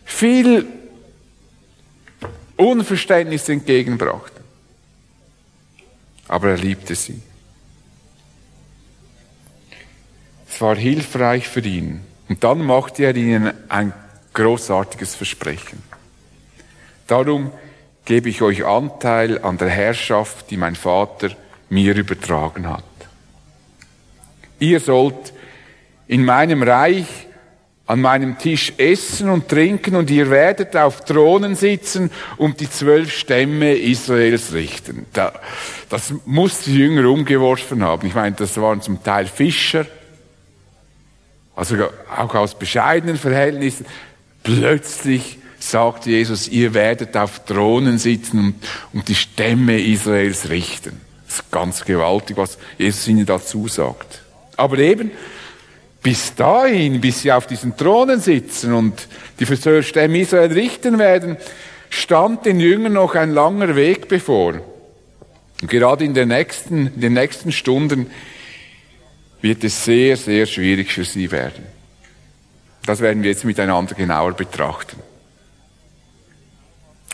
viel 0.04 0.66
Unverständnis 2.56 3.48
entgegenbrachten. 3.48 4.39
Aber 6.30 6.50
er 6.50 6.58
liebte 6.58 6.94
sie. 6.94 7.20
Es 10.48 10.60
war 10.60 10.76
hilfreich 10.76 11.48
für 11.48 11.58
ihn. 11.58 12.02
Und 12.28 12.44
dann 12.44 12.64
machte 12.64 13.02
er 13.02 13.16
ihnen 13.16 13.52
ein 13.68 13.92
großartiges 14.34 15.16
Versprechen. 15.16 15.82
Darum 17.08 17.50
gebe 18.04 18.28
ich 18.28 18.42
euch 18.42 18.64
Anteil 18.64 19.42
an 19.42 19.58
der 19.58 19.70
Herrschaft, 19.70 20.52
die 20.52 20.56
mein 20.56 20.76
Vater 20.76 21.30
mir 21.68 21.96
übertragen 21.96 22.68
hat. 22.68 22.84
Ihr 24.60 24.78
sollt 24.78 25.32
in 26.06 26.24
meinem 26.24 26.62
Reich 26.62 27.26
an 27.90 28.02
meinem 28.02 28.38
Tisch 28.38 28.72
essen 28.76 29.28
und 29.28 29.48
trinken 29.48 29.96
und 29.96 30.10
ihr 30.10 30.30
werdet 30.30 30.76
auf 30.76 31.04
Thronen 31.04 31.56
sitzen 31.56 32.12
und 32.36 32.60
die 32.60 32.70
zwölf 32.70 33.12
Stämme 33.12 33.74
Israels 33.74 34.52
richten. 34.52 35.06
das 35.88 36.14
muss 36.24 36.60
die 36.60 36.78
Jünger 36.78 37.10
umgeworfen 37.10 37.82
haben. 37.82 38.06
Ich 38.06 38.14
meine, 38.14 38.36
das 38.36 38.56
waren 38.58 38.80
zum 38.80 39.02
Teil 39.02 39.26
Fischer, 39.26 39.86
also 41.56 41.88
auch 42.16 42.32
aus 42.36 42.56
bescheidenen 42.56 43.16
Verhältnissen. 43.16 43.84
Plötzlich 44.44 45.38
sagt 45.58 46.06
Jesus, 46.06 46.46
ihr 46.46 46.74
werdet 46.74 47.16
auf 47.16 47.44
Thronen 47.44 47.98
sitzen 47.98 48.54
und, 48.92 49.08
die 49.08 49.16
Stämme 49.16 49.80
Israels 49.80 50.48
richten. 50.48 51.00
Das 51.26 51.40
ist 51.40 51.50
ganz 51.50 51.84
gewaltig, 51.84 52.36
was 52.36 52.56
Jesus 52.78 53.08
ihnen 53.08 53.26
dazu 53.26 53.66
sagt. 53.66 54.22
Aber 54.56 54.78
eben, 54.78 55.10
bis 56.02 56.34
dahin, 56.34 57.00
bis 57.00 57.22
sie 57.22 57.32
auf 57.32 57.46
diesen 57.46 57.76
Thronen 57.76 58.20
sitzen 58.20 58.72
und 58.72 59.06
die 59.38 59.82
Stämme 59.82 60.18
Israel 60.18 60.52
richten 60.52 60.98
werden, 60.98 61.36
stand 61.90 62.46
den 62.46 62.60
Jüngern 62.60 62.94
noch 62.94 63.14
ein 63.14 63.32
langer 63.32 63.76
Weg 63.76 64.08
bevor. 64.08 64.54
Und 65.60 65.68
gerade 65.68 66.04
in 66.04 66.14
den 66.14 66.28
nächsten, 66.28 66.86
in 66.86 67.00
den 67.00 67.12
nächsten 67.12 67.52
Stunden 67.52 68.10
wird 69.42 69.64
es 69.64 69.84
sehr, 69.84 70.16
sehr 70.16 70.46
schwierig 70.46 70.92
für 70.92 71.04
sie 71.04 71.30
werden. 71.30 71.64
Das 72.86 73.00
werden 73.00 73.22
wir 73.22 73.30
jetzt 73.30 73.44
miteinander 73.44 73.94
genauer 73.94 74.32
betrachten. 74.32 74.98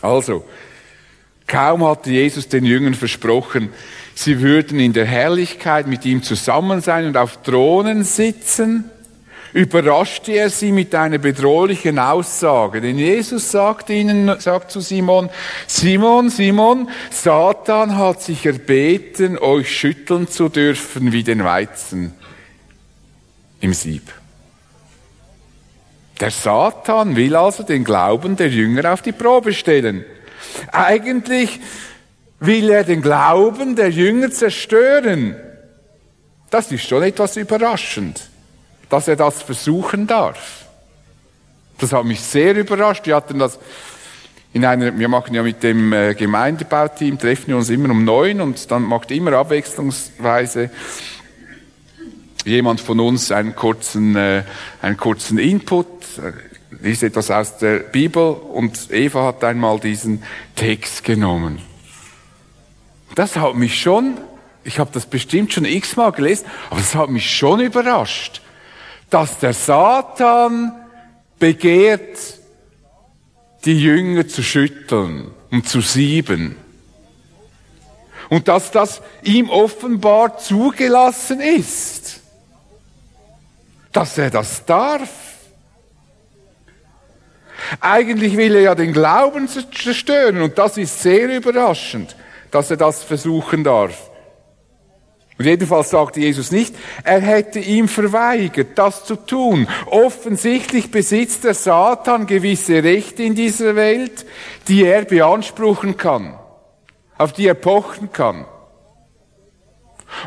Also, 0.01 0.45
kaum 1.47 1.85
hatte 1.85 2.11
Jesus 2.11 2.49
den 2.49 2.65
Jüngern 2.65 2.93
versprochen, 2.93 3.69
sie 4.13 4.41
würden 4.41 4.79
in 4.79 4.93
der 4.93 5.05
Herrlichkeit 5.05 5.87
mit 5.87 6.05
ihm 6.05 6.21
zusammen 6.21 6.81
sein 6.81 7.05
und 7.05 7.17
auf 7.17 7.41
Thronen 7.41 8.03
sitzen, 8.03 8.91
überraschte 9.53 10.33
er 10.33 10.49
sie 10.49 10.71
mit 10.71 10.93
einer 10.93 11.17
bedrohlichen 11.17 11.97
Aussage. 11.99 12.81
Denn 12.81 12.97
Jesus 12.97 13.51
sagt 13.51 13.89
ihnen, 13.89 14.39
sagt 14.39 14.71
zu 14.71 14.81
Simon, 14.81 15.29
Simon, 15.65 16.29
Simon, 16.29 16.89
Satan 17.09 17.97
hat 17.97 18.21
sich 18.21 18.45
erbeten, 18.45 19.37
euch 19.39 19.75
schütteln 19.75 20.27
zu 20.27 20.49
dürfen 20.49 21.11
wie 21.11 21.23
den 21.23 21.43
Weizen 21.43 22.13
im 23.61 23.73
Sieb. 23.73 24.13
Der 26.19 26.31
Satan 26.31 27.15
will 27.15 27.35
also 27.35 27.63
den 27.63 27.83
Glauben 27.83 28.35
der 28.35 28.49
Jünger 28.49 28.91
auf 28.93 29.01
die 29.01 29.11
Probe 29.11 29.53
stellen. 29.53 30.03
Eigentlich 30.71 31.59
will 32.39 32.69
er 32.69 32.83
den 32.83 33.01
Glauben 33.01 33.75
der 33.75 33.89
Jünger 33.89 34.31
zerstören. 34.31 35.35
Das 36.49 36.71
ist 36.71 36.87
schon 36.87 37.03
etwas 37.03 37.35
überraschend, 37.35 38.29
dass 38.89 39.07
er 39.07 39.15
das 39.15 39.41
versuchen 39.41 40.07
darf. 40.07 40.65
Das 41.79 41.93
hat 41.93 42.05
mich 42.05 42.21
sehr 42.21 42.55
überrascht. 42.55 43.05
Wir 43.05 43.15
hatten 43.15 43.39
das 43.39 43.59
in 44.53 44.65
einer, 44.65 44.97
wir 44.97 45.07
machen 45.07 45.35
ja 45.35 45.43
mit 45.43 45.61
dem 45.61 45.93
äh, 45.93 46.15
Gemeindebauteam, 46.15 47.19
treffen 47.19 47.47
wir 47.49 47.57
uns 47.57 47.69
immer 47.69 47.89
um 47.91 48.03
neun 48.03 48.41
und 48.41 48.71
dann 48.71 48.83
macht 48.83 49.11
immer 49.11 49.33
abwechslungsweise 49.33 50.69
jemand 52.45 52.79
von 52.79 52.99
uns 52.99 53.31
einen 53.31 53.55
kurzen, 53.55 54.15
äh, 54.15 54.43
einen 54.81 54.97
kurzen 54.97 55.37
Input, 55.37 55.87
liest 56.81 57.03
etwas 57.03 57.31
aus 57.31 57.57
der 57.57 57.79
Bibel 57.79 58.31
und 58.31 58.91
Eva 58.91 59.25
hat 59.25 59.43
einmal 59.43 59.79
diesen 59.79 60.23
Text 60.55 61.03
genommen. 61.03 61.59
Das 63.15 63.35
hat 63.35 63.55
mich 63.55 63.81
schon, 63.81 64.17
ich 64.63 64.79
habe 64.79 64.91
das 64.93 65.05
bestimmt 65.05 65.53
schon 65.53 65.65
x-mal 65.65 66.11
gelesen, 66.11 66.45
aber 66.69 66.79
das 66.79 66.95
hat 66.95 67.09
mich 67.09 67.29
schon 67.35 67.59
überrascht, 67.59 68.41
dass 69.09 69.39
der 69.39 69.53
Satan 69.53 70.73
begehrt, 71.39 72.17
die 73.65 73.79
Jünger 73.79 74.27
zu 74.27 74.43
schütteln 74.43 75.31
und 75.51 75.67
zu 75.67 75.81
sieben. 75.81 76.55
Und 78.29 78.47
dass 78.47 78.71
das 78.71 79.01
ihm 79.23 79.49
offenbar 79.49 80.37
zugelassen 80.37 81.39
ist 81.39 82.21
dass 83.97 84.15
er 84.19 84.29
das 84.29 84.63
darf. 84.63 85.09
Eigentlich 87.79 88.37
will 88.37 88.55
er 88.55 88.61
ja 88.61 88.75
den 88.75 88.93
Glauben 88.93 89.47
zerstören 89.47 90.41
und 90.41 90.57
das 90.57 90.77
ist 90.77 91.01
sehr 91.01 91.35
überraschend, 91.35 92.15
dass 92.51 92.71
er 92.71 92.77
das 92.77 93.03
versuchen 93.03 93.63
darf. 93.63 94.09
Und 95.37 95.45
jedenfalls 95.45 95.91
sagte 95.91 96.19
Jesus 96.19 96.51
nicht, 96.51 96.75
er 97.03 97.21
hätte 97.21 97.59
ihm 97.59 97.87
verweigert, 97.87 98.69
das 98.75 99.05
zu 99.05 99.15
tun. 99.15 99.67
Offensichtlich 99.85 100.89
besitzt 100.89 101.43
der 101.43 101.53
Satan 101.53 102.25
gewisse 102.25 102.83
Rechte 102.83 103.21
in 103.21 103.35
dieser 103.35 103.75
Welt, 103.75 104.25
die 104.67 104.83
er 104.83 105.05
beanspruchen 105.05 105.95
kann, 105.95 106.39
auf 107.19 107.33
die 107.33 107.47
er 107.47 107.53
pochen 107.53 108.11
kann. 108.11 108.45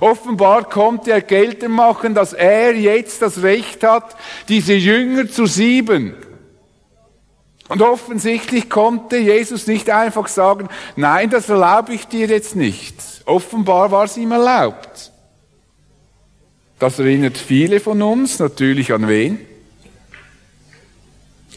Offenbar 0.00 0.68
konnte 0.68 1.10
er 1.10 1.22
geltend 1.22 1.74
machen, 1.74 2.14
dass 2.14 2.32
er 2.32 2.76
jetzt 2.76 3.22
das 3.22 3.42
Recht 3.42 3.82
hat, 3.82 4.16
diese 4.48 4.74
Jünger 4.74 5.28
zu 5.28 5.46
sieben. 5.46 6.14
Und 7.70 7.82
offensichtlich 7.82 8.68
konnte 8.68 9.16
Jesus 9.16 9.68
nicht 9.68 9.90
einfach 9.90 10.26
sagen, 10.26 10.68
nein, 10.96 11.30
das 11.30 11.48
erlaube 11.48 11.94
ich 11.94 12.08
dir 12.08 12.26
jetzt 12.26 12.56
nicht. 12.56 12.96
Offenbar 13.26 13.92
war 13.92 14.06
es 14.06 14.16
ihm 14.16 14.32
erlaubt. 14.32 15.12
Das 16.80 16.98
erinnert 16.98 17.38
viele 17.38 17.78
von 17.78 18.02
uns 18.02 18.40
natürlich 18.40 18.92
an 18.92 19.06
wen? 19.06 19.38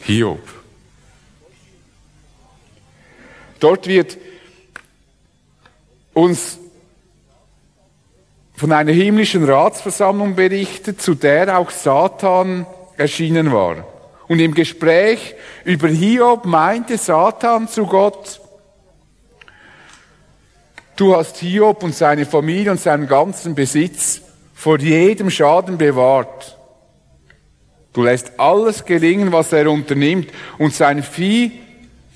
Hiob. 0.04 0.38
Dort 3.58 3.88
wird 3.88 4.16
uns 6.12 6.58
von 8.54 8.70
einer 8.70 8.92
himmlischen 8.92 9.42
Ratsversammlung 9.42 10.36
berichtet, 10.36 11.02
zu 11.02 11.16
der 11.16 11.58
auch 11.58 11.70
Satan 11.70 12.66
erschienen 12.96 13.50
war. 13.50 13.93
Und 14.26 14.40
im 14.40 14.54
Gespräch 14.54 15.34
über 15.64 15.88
Hiob 15.88 16.46
meinte 16.46 16.96
Satan 16.96 17.68
zu 17.68 17.86
Gott, 17.86 18.40
du 20.96 21.14
hast 21.14 21.36
Hiob 21.38 21.82
und 21.82 21.94
seine 21.94 22.24
Familie 22.24 22.70
und 22.70 22.80
seinen 22.80 23.06
ganzen 23.06 23.54
Besitz 23.54 24.22
vor 24.54 24.78
jedem 24.78 25.30
Schaden 25.30 25.76
bewahrt. 25.76 26.58
Du 27.92 28.02
lässt 28.02 28.32
alles 28.40 28.84
gelingen, 28.84 29.30
was 29.30 29.52
er 29.52 29.70
unternimmt, 29.70 30.30
und 30.58 30.74
sein 30.74 31.02
Vieh 31.02 31.52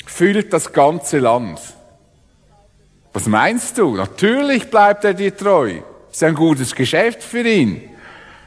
füllt 0.07 0.53
das 0.53 0.73
ganze 0.73 1.19
Land. 1.19 1.61
Was 3.13 3.27
meinst 3.27 3.79
du? 3.79 3.95
Natürlich 3.95 4.71
bleibt 4.71 5.05
er 5.05 5.15
dir 5.15 5.37
treu. 5.37 5.81
Ist 6.11 6.23
ein 6.23 6.35
gutes 6.35 6.75
Geschäft 6.75 7.23
für 7.23 7.47
ihn. 7.47 7.83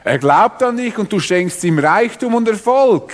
Er 0.04 0.18
glaubt 0.18 0.62
an 0.62 0.76
dich 0.76 0.98
und 0.98 1.12
du 1.12 1.20
schenkst 1.20 1.62
ihm 1.64 1.78
Reichtum 1.78 2.34
und 2.34 2.48
Erfolg. 2.48 3.12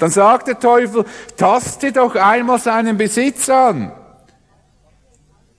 Dann 0.00 0.10
sagt 0.10 0.48
der 0.48 0.58
Teufel, 0.58 1.04
taste 1.36 1.92
doch 1.92 2.16
einmal 2.16 2.58
seinen 2.58 2.96
Besitz 2.96 3.48
an. 3.48 3.92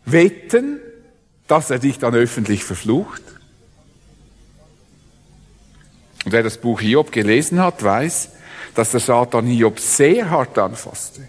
Wetten, 0.04 0.80
dass 1.48 1.70
er 1.70 1.80
dich 1.80 2.00
dann 2.00 2.16
öffentlich 2.16 2.64
verflucht. 2.64 3.22
Und 6.26 6.32
wer 6.32 6.44
das 6.44 6.58
Buch 6.58 6.82
Hiob 6.82 7.12
gelesen 7.12 7.60
hat, 7.60 7.84
weiß, 7.84 8.30
dass 8.74 8.92
der 8.92 9.00
Satan 9.00 9.46
Hiob 9.46 9.80
sehr 9.80 10.30
hart 10.32 10.58
anfasste. 10.58 11.28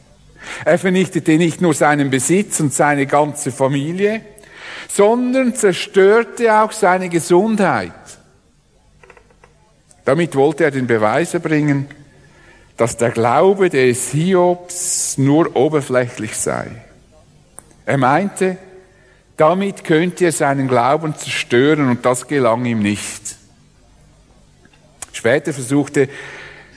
Er 0.64 0.78
vernichtete 0.78 1.32
nicht 1.32 1.60
nur 1.60 1.74
seinen 1.74 2.10
Besitz 2.10 2.60
und 2.60 2.72
seine 2.72 3.06
ganze 3.06 3.52
Familie, 3.52 4.22
sondern 4.88 5.54
zerstörte 5.54 6.54
auch 6.62 6.72
seine 6.72 7.10
Gesundheit. 7.10 7.92
Damit 10.06 10.34
wollte 10.34 10.64
er 10.64 10.70
den 10.70 10.86
Beweis 10.86 11.34
erbringen, 11.34 11.88
dass 12.82 12.96
der 12.96 13.12
Glaube 13.12 13.70
des 13.70 14.10
Hiobs 14.10 15.16
nur 15.16 15.54
oberflächlich 15.54 16.34
sei. 16.34 16.66
Er 17.86 17.96
meinte, 17.96 18.56
damit 19.36 19.84
könnte 19.84 20.24
er 20.24 20.32
seinen 20.32 20.66
Glauben 20.66 21.14
zerstören 21.14 21.88
und 21.90 22.04
das 22.04 22.26
gelang 22.26 22.64
ihm 22.64 22.80
nicht. 22.80 23.36
Später 25.12 25.52
versuchte 25.52 26.08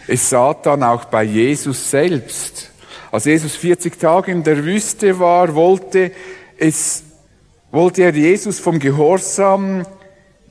es 0.05 0.29
Satan 0.29 0.83
auch 0.83 1.05
bei 1.05 1.24
Jesus 1.24 1.89
selbst. 1.89 2.69
Als 3.12 3.25
Jesus 3.25 3.55
40 3.55 4.00
Tage 4.00 4.31
in 4.31 4.43
der 4.43 4.63
Wüste 4.63 5.17
war, 5.17 5.55
wollte, 5.55 6.12
es, 6.59 7.01
wollte 7.71 8.03
er 8.03 8.13
Jesus 8.13 8.59
vom 8.59 8.77
Gehorsam 8.77 9.88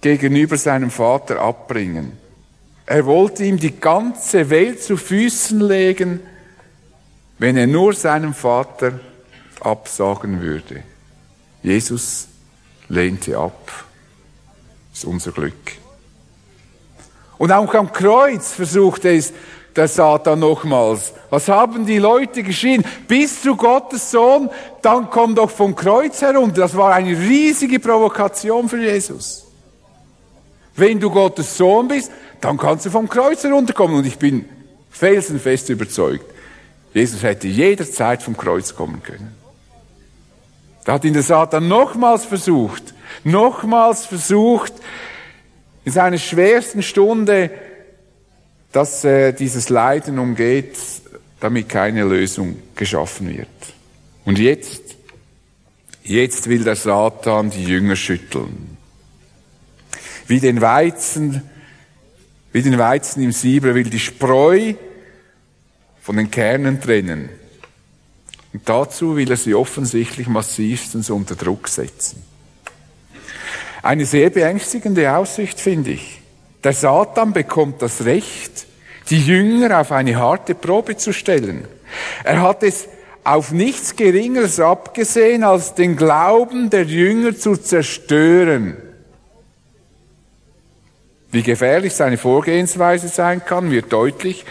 gegenüber 0.00 0.56
seinem 0.56 0.90
Vater 0.90 1.40
abbringen. 1.40 2.23
Er 2.86 3.06
wollte 3.06 3.44
ihm 3.44 3.58
die 3.58 3.78
ganze 3.80 4.50
Welt 4.50 4.82
zu 4.82 4.96
Füßen 4.96 5.60
legen, 5.60 6.20
wenn 7.38 7.56
er 7.56 7.66
nur 7.66 7.94
seinem 7.94 8.34
Vater 8.34 9.00
absagen 9.60 10.40
würde. 10.40 10.82
Jesus 11.62 12.28
lehnte 12.88 13.38
ab. 13.38 13.84
Das 14.90 14.98
ist 15.00 15.04
unser 15.06 15.32
Glück. 15.32 15.54
Und 17.38 17.50
auch 17.50 17.74
am 17.74 17.92
Kreuz 17.92 18.52
versuchte 18.52 19.08
es 19.10 19.32
der 19.74 19.88
Satan 19.88 20.38
nochmals. 20.38 21.12
Was 21.30 21.48
haben 21.48 21.84
die 21.84 21.98
Leute 21.98 22.42
geschrien? 22.42 22.84
Bist 23.08 23.44
du 23.44 23.56
Gottes 23.56 24.10
Sohn? 24.10 24.48
Dann 24.82 25.10
komm 25.10 25.34
doch 25.34 25.50
vom 25.50 25.74
Kreuz 25.74 26.22
herunter. 26.22 26.60
Das 26.60 26.76
war 26.76 26.94
eine 26.94 27.18
riesige 27.18 27.80
Provokation 27.80 28.68
für 28.68 28.80
Jesus. 28.80 29.46
Wenn 30.76 31.00
du 31.00 31.10
Gottes 31.10 31.56
Sohn 31.56 31.88
bist, 31.88 32.10
dann 32.44 32.58
kannst 32.58 32.84
du 32.84 32.90
vom 32.90 33.08
Kreuz 33.08 33.42
herunterkommen. 33.42 33.96
Und 33.96 34.06
ich 34.06 34.18
bin 34.18 34.44
felsenfest 34.90 35.70
überzeugt, 35.70 36.26
Jesus 36.92 37.22
hätte 37.22 37.48
jederzeit 37.48 38.22
vom 38.22 38.36
Kreuz 38.36 38.74
kommen 38.74 39.02
können. 39.02 39.34
Da 40.84 40.92
hat 40.92 41.04
ihn 41.04 41.14
der 41.14 41.22
Satan 41.22 41.66
nochmals 41.66 42.26
versucht, 42.26 42.94
nochmals 43.24 44.04
versucht, 44.04 44.74
in 45.84 45.92
seiner 45.92 46.18
schwersten 46.18 46.82
Stunde, 46.82 47.50
dass 48.72 49.02
er 49.04 49.32
dieses 49.32 49.70
Leiden 49.70 50.18
umgeht, 50.18 50.76
damit 51.40 51.70
keine 51.70 52.04
Lösung 52.04 52.56
geschaffen 52.76 53.36
wird. 53.36 53.48
Und 54.26 54.38
jetzt, 54.38 54.82
jetzt 56.02 56.48
will 56.48 56.64
der 56.64 56.76
Satan 56.76 57.50
die 57.50 57.64
Jünger 57.64 57.96
schütteln. 57.96 58.76
Wie 60.26 60.40
den 60.40 60.60
Weizen 60.60 61.42
wie 62.54 62.62
den 62.62 62.78
Weizen 62.78 63.20
im 63.20 63.32
Sieb, 63.32 63.64
er 63.64 63.74
will 63.74 63.90
die 63.90 63.98
Spreu 63.98 64.74
von 66.00 66.16
den 66.16 66.30
Kernen 66.30 66.80
trennen. 66.80 67.28
Und 68.52 68.68
dazu 68.68 69.16
will 69.16 69.28
er 69.28 69.36
sie 69.36 69.56
offensichtlich 69.56 70.28
massivstens 70.28 71.10
unter 71.10 71.34
Druck 71.34 71.66
setzen. 71.66 72.22
Eine 73.82 74.06
sehr 74.06 74.30
beängstigende 74.30 75.12
Aussicht, 75.16 75.58
finde 75.58 75.90
ich. 75.90 76.20
Der 76.62 76.72
Satan 76.72 77.32
bekommt 77.32 77.82
das 77.82 78.04
Recht, 78.04 78.66
die 79.10 79.20
Jünger 79.20 79.80
auf 79.80 79.90
eine 79.90 80.14
harte 80.14 80.54
Probe 80.54 80.96
zu 80.96 81.12
stellen. 81.12 81.66
Er 82.22 82.40
hat 82.40 82.62
es 82.62 82.86
auf 83.24 83.50
nichts 83.50 83.96
Geringeres 83.96 84.60
abgesehen, 84.60 85.42
als 85.42 85.74
den 85.74 85.96
Glauben 85.96 86.70
der 86.70 86.84
Jünger 86.84 87.36
zu 87.36 87.56
zerstören. 87.56 88.76
Wie 91.34 91.42
gefährlich 91.42 91.92
seine 91.92 92.16
Vorgehensweise 92.16 93.08
sein 93.08 93.44
kann, 93.44 93.72
wird 93.72 93.92
deutlich, 93.92 94.44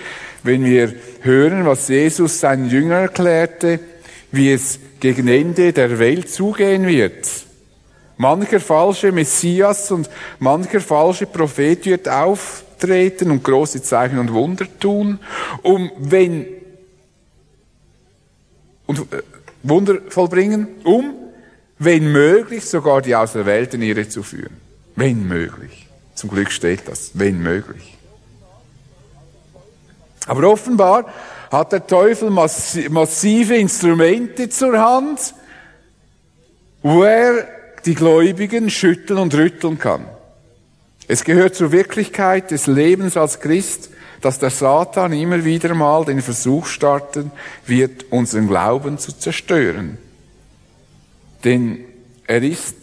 wenn 0.43 0.65
wir 0.65 0.93
hören, 1.21 1.65
was 1.65 1.87
Jesus 1.87 2.41
seinen 2.41 2.69
Jüngern 2.69 3.03
erklärte, 3.03 3.79
wie 4.33 4.51
es 4.51 4.79
gegen 4.99 5.29
Ende 5.29 5.71
der 5.71 5.97
Welt 5.97 6.29
zugehen 6.29 6.85
wird. 6.85 7.25
Mancher 8.17 8.59
falsche 8.59 9.13
Messias 9.13 9.91
und 9.91 10.09
mancher 10.39 10.81
falsche 10.81 11.25
Prophet 11.25 11.85
wird 11.85 12.09
auftreten 12.09 13.31
und 13.31 13.45
große 13.45 13.81
Zeichen 13.81 14.19
und 14.19 14.33
Wunder 14.33 14.65
tun, 14.77 15.19
um 15.61 15.89
wenn 15.97 16.47
und 18.87 18.99
äh, 19.13 19.23
Wunder 19.63 19.99
vollbringen, 20.09 20.67
um 20.83 21.13
wenn 21.79 22.11
möglich 22.11 22.65
sogar 22.65 23.01
die 23.01 23.15
Auserwählten 23.15 23.81
ihre 23.81 24.09
zu 24.09 24.21
führen. 24.21 24.57
Wenn 24.97 25.25
möglich. 25.25 25.87
Zum 26.15 26.29
Glück 26.29 26.51
steht 26.51 26.87
das, 26.87 27.11
wenn 27.13 27.39
möglich. 27.41 27.97
Aber 30.27 30.47
offenbar 30.49 31.05
hat 31.51 31.71
der 31.71 31.85
Teufel 31.85 32.29
massive 32.29 33.55
Instrumente 33.55 34.49
zur 34.49 34.79
Hand, 34.79 35.33
wo 36.81 37.03
er 37.03 37.47
die 37.85 37.95
Gläubigen 37.95 38.69
schütteln 38.69 39.19
und 39.19 39.33
rütteln 39.33 39.77
kann. 39.77 40.05
Es 41.07 41.23
gehört 41.23 41.55
zur 41.55 41.71
Wirklichkeit 41.71 42.51
des 42.51 42.67
Lebens 42.67 43.17
als 43.17 43.39
Christ, 43.39 43.89
dass 44.21 44.39
der 44.39 44.49
Satan 44.49 45.11
immer 45.11 45.43
wieder 45.43 45.73
mal 45.75 46.05
den 46.05 46.21
Versuch 46.21 46.65
starten 46.65 47.31
wird, 47.65 48.05
unseren 48.09 48.47
Glauben 48.47 48.97
zu 48.97 49.11
zerstören. 49.11 49.97
Denn 51.43 51.83
er 52.25 52.41
ist 52.41 52.82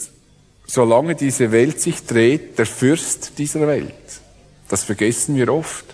solange 0.71 1.17
diese 1.17 1.51
Welt 1.51 1.81
sich 1.81 2.07
dreht, 2.07 2.57
der 2.57 2.67
Fürst 2.67 3.39
dieser 3.39 3.67
Welt. 3.67 3.93
Das 4.69 4.85
vergessen 4.85 5.35
wir 5.35 5.53
oft. 5.53 5.85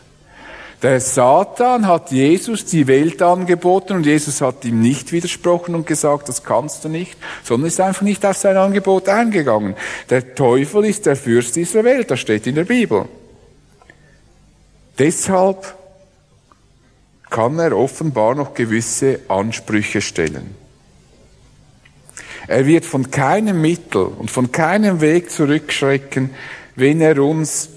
Der 0.83 1.01
Satan 1.01 1.87
hat 1.87 2.13
Jesus 2.13 2.67
die 2.67 2.87
Welt 2.87 3.23
angeboten 3.23 3.95
und 3.95 4.05
Jesus 4.05 4.43
hat 4.43 4.67
ihm 4.67 4.83
nicht 4.83 5.13
widersprochen 5.13 5.75
und 5.75 5.87
gesagt, 5.87 6.29
das 6.29 6.45
kannst 6.45 6.85
du 6.85 6.91
nicht, 6.91 7.17
sondern 7.43 7.69
ist 7.69 7.81
einfach 7.81 8.03
nicht 8.03 8.27
auf 8.27 8.37
sein 8.37 8.59
Angebot 8.59 9.09
eingegangen. 9.09 9.77
Der 10.11 10.35
Teufel 10.35 10.85
ist 10.85 11.07
der 11.07 11.17
Fürst 11.17 11.57
dieser 11.57 11.83
Welt, 11.83 12.11
das 12.11 12.21
steht 12.21 12.47
in 12.47 12.57
der 12.57 12.65
Bibel. 12.65 13.07
Deshalb 14.99 15.75
kann 17.31 17.59
er 17.59 17.75
offenbar 17.75 18.35
noch 18.35 18.53
gewisse 18.53 19.21
Ansprüche 19.29 20.03
stellen. 20.03 20.66
Er 22.49 22.67
wird 22.67 22.85
von 22.85 23.11
keinem 23.11 23.61
Mittel 23.61 24.05
und 24.05 24.31
von 24.31 24.53
keinem 24.53 25.01
Weg 25.01 25.31
zurückschrecken, 25.31 26.31
wenn 26.77 27.01
er 27.01 27.23
uns 27.23 27.71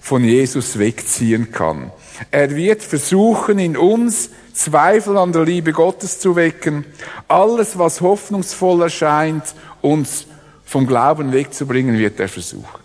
von 0.00 0.24
Jesus 0.24 0.78
wegziehen 0.78 1.52
kann. 1.52 1.90
Er 2.30 2.54
wird 2.54 2.82
versuchen, 2.82 3.58
in 3.58 3.76
uns 3.76 4.30
Zweifel 4.52 5.16
an 5.18 5.32
der 5.32 5.44
Liebe 5.44 5.72
Gottes 5.72 6.20
zu 6.20 6.36
wecken, 6.36 6.84
alles, 7.26 7.76
was 7.76 8.00
hoffnungsvoll 8.00 8.82
erscheint, 8.82 9.42
uns 9.80 10.26
vom 10.64 10.86
Glauben 10.86 11.32
wegzubringen, 11.32 11.98
wird 11.98 12.20
er 12.20 12.28
versuchen. 12.28 12.80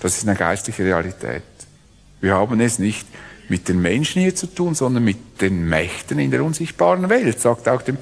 Das 0.00 0.16
ist 0.16 0.28
eine 0.28 0.36
geistliche 0.36 0.84
Realität. 0.84 1.42
Wir 2.20 2.34
haben 2.34 2.60
es 2.60 2.78
nicht 2.78 3.06
mit 3.50 3.68
den 3.68 3.82
Menschen 3.82 4.22
hier 4.22 4.34
zu 4.34 4.46
tun, 4.46 4.74
sondern 4.76 5.02
mit 5.04 5.40
den 5.40 5.68
Mächten 5.68 6.20
in 6.20 6.30
der 6.30 6.44
unsichtbaren 6.44 7.10
Welt, 7.10 7.40
sagt 7.40 7.68
auch 7.68 7.82
der 7.82 7.92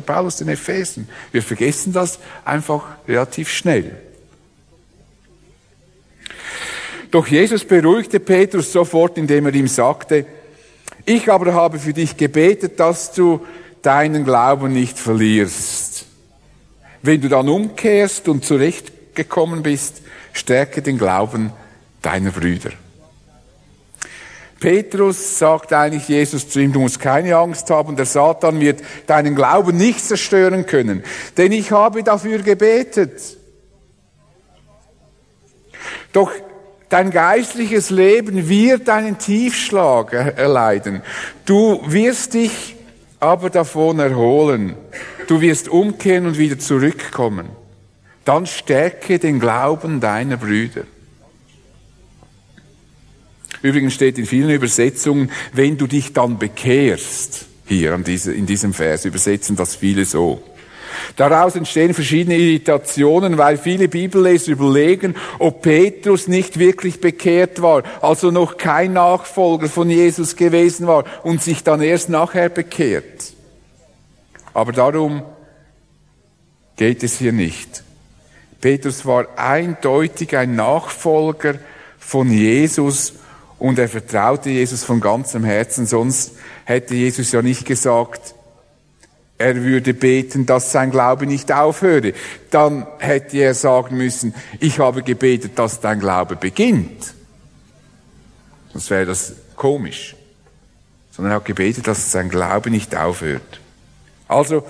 Paulus 0.00 0.36
den 0.36 0.48
Ephesen. 0.48 1.08
Wir 1.30 1.42
vergessen 1.42 1.92
das 1.92 2.18
einfach 2.44 2.96
relativ 3.06 3.50
schnell. 3.50 3.96
Doch 7.10 7.26
Jesus 7.26 7.64
beruhigte 7.64 8.18
Petrus 8.18 8.72
sofort, 8.72 9.18
indem 9.18 9.46
er 9.46 9.54
ihm 9.54 9.68
sagte, 9.68 10.24
ich 11.04 11.30
aber 11.30 11.52
habe 11.52 11.78
für 11.78 11.92
dich 11.92 12.16
gebetet, 12.16 12.80
dass 12.80 13.12
du 13.12 13.44
deinen 13.82 14.24
Glauben 14.24 14.72
nicht 14.72 14.98
verlierst. 14.98 16.06
Wenn 17.02 17.20
du 17.20 17.28
dann 17.28 17.50
umkehrst 17.50 18.26
und 18.28 18.42
zurechtgekommen 18.42 19.62
bist, 19.62 20.00
stärke 20.32 20.80
den 20.80 20.96
Glauben 20.96 21.52
deiner 22.00 22.30
Brüder. 22.30 22.70
Petrus 24.64 25.38
sagt 25.38 25.74
eigentlich 25.74 26.08
Jesus 26.08 26.48
zu 26.48 26.58
ihm, 26.58 26.72
du 26.72 26.80
musst 26.80 26.98
keine 26.98 27.36
Angst 27.36 27.68
haben, 27.68 27.96
der 27.96 28.06
Satan 28.06 28.60
wird 28.60 28.80
deinen 29.06 29.34
Glauben 29.34 29.76
nicht 29.76 30.00
zerstören 30.00 30.64
können, 30.64 31.04
denn 31.36 31.52
ich 31.52 31.70
habe 31.70 32.02
dafür 32.02 32.38
gebetet. 32.38 33.36
Doch 36.14 36.32
dein 36.88 37.10
geistliches 37.10 37.90
Leben 37.90 38.48
wird 38.48 38.88
einen 38.88 39.18
Tiefschlag 39.18 40.14
erleiden. 40.14 41.02
Du 41.44 41.82
wirst 41.84 42.32
dich 42.32 42.74
aber 43.20 43.50
davon 43.50 43.98
erholen. 43.98 44.76
Du 45.26 45.42
wirst 45.42 45.68
umkehren 45.68 46.24
und 46.24 46.38
wieder 46.38 46.58
zurückkommen. 46.58 47.50
Dann 48.24 48.46
stärke 48.46 49.18
den 49.18 49.40
Glauben 49.40 50.00
deiner 50.00 50.38
Brüder. 50.38 50.84
Übrigens 53.64 53.94
steht 53.94 54.18
in 54.18 54.26
vielen 54.26 54.50
Übersetzungen, 54.50 55.30
wenn 55.54 55.78
du 55.78 55.86
dich 55.86 56.12
dann 56.12 56.38
bekehrst, 56.38 57.46
hier 57.66 57.94
in 57.94 58.44
diesem 58.44 58.74
Vers 58.74 59.06
übersetzen 59.06 59.56
das 59.56 59.74
viele 59.74 60.04
so. 60.04 60.42
Daraus 61.16 61.56
entstehen 61.56 61.94
verschiedene 61.94 62.36
Irritationen, 62.36 63.38
weil 63.38 63.56
viele 63.56 63.88
Bibelleser 63.88 64.52
überlegen, 64.52 65.14
ob 65.38 65.62
Petrus 65.62 66.28
nicht 66.28 66.58
wirklich 66.58 67.00
bekehrt 67.00 67.62
war, 67.62 67.84
also 68.02 68.30
noch 68.30 68.58
kein 68.58 68.92
Nachfolger 68.92 69.70
von 69.70 69.88
Jesus 69.88 70.36
gewesen 70.36 70.86
war 70.86 71.04
und 71.22 71.42
sich 71.42 71.64
dann 71.64 71.80
erst 71.80 72.10
nachher 72.10 72.50
bekehrt. 72.50 73.32
Aber 74.52 74.72
darum 74.72 75.22
geht 76.76 77.02
es 77.02 77.16
hier 77.16 77.32
nicht. 77.32 77.82
Petrus 78.60 79.06
war 79.06 79.26
eindeutig 79.38 80.36
ein 80.36 80.54
Nachfolger 80.54 81.54
von 81.98 82.30
Jesus 82.30 83.14
und 83.58 83.78
er 83.78 83.88
vertraute 83.88 84.50
Jesus 84.50 84.84
von 84.84 85.00
ganzem 85.00 85.44
Herzen, 85.44 85.86
sonst 85.86 86.32
hätte 86.64 86.94
Jesus 86.94 87.32
ja 87.32 87.42
nicht 87.42 87.64
gesagt, 87.64 88.34
er 89.36 89.56
würde 89.62 89.94
beten, 89.94 90.46
dass 90.46 90.70
sein 90.70 90.90
Glaube 90.90 91.26
nicht 91.26 91.50
aufhöre. 91.50 92.12
Dann 92.50 92.86
hätte 92.98 93.36
er 93.38 93.54
sagen 93.54 93.96
müssen, 93.96 94.34
ich 94.60 94.78
habe 94.78 95.02
gebetet, 95.02 95.58
dass 95.58 95.80
dein 95.80 95.98
Glaube 95.98 96.36
beginnt. 96.36 97.14
Sonst 98.72 98.90
wäre 98.90 99.06
das 99.06 99.34
komisch. 99.56 100.14
Sondern 101.10 101.32
er 101.32 101.36
hat 101.36 101.44
gebetet, 101.44 101.86
dass 101.86 102.12
sein 102.12 102.28
Glaube 102.28 102.70
nicht 102.70 102.94
aufhört. 102.96 103.60
Also, 104.28 104.64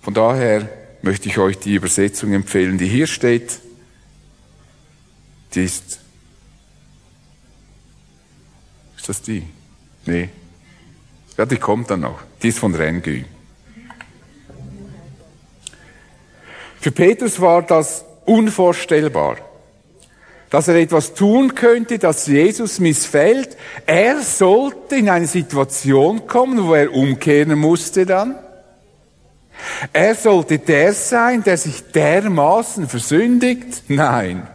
von 0.00 0.14
daher 0.14 0.68
möchte 1.02 1.28
ich 1.28 1.38
euch 1.38 1.58
die 1.58 1.74
Übersetzung 1.74 2.32
empfehlen, 2.32 2.78
die 2.78 2.88
hier 2.88 3.06
steht. 3.06 3.60
Die 5.54 5.64
ist, 5.64 6.00
ist 9.08 9.20
das 9.20 9.22
die? 9.22 9.44
Nee. 10.04 10.30
Ja, 11.36 11.46
die 11.46 11.58
kommt 11.58 11.90
dann 11.90 12.00
noch. 12.00 12.22
Die 12.42 12.48
ist 12.48 12.58
von 12.58 12.74
Rengü. 12.74 13.22
Für 16.80 16.90
Petrus 16.90 17.40
war 17.40 17.62
das 17.62 18.04
unvorstellbar, 18.24 19.36
dass 20.50 20.66
er 20.66 20.74
etwas 20.74 21.14
tun 21.14 21.54
könnte, 21.54 22.00
das 22.00 22.26
Jesus 22.26 22.80
missfällt. 22.80 23.56
Er 23.86 24.22
sollte 24.22 24.96
in 24.96 25.08
eine 25.08 25.28
Situation 25.28 26.26
kommen, 26.26 26.66
wo 26.66 26.74
er 26.74 26.92
umkehren 26.92 27.56
musste 27.56 28.06
dann. 28.06 28.34
Er 29.92 30.16
sollte 30.16 30.58
der 30.58 30.92
sein, 30.92 31.44
der 31.44 31.58
sich 31.58 31.92
dermaßen 31.92 32.88
versündigt? 32.88 33.84
Nein. 33.86 34.48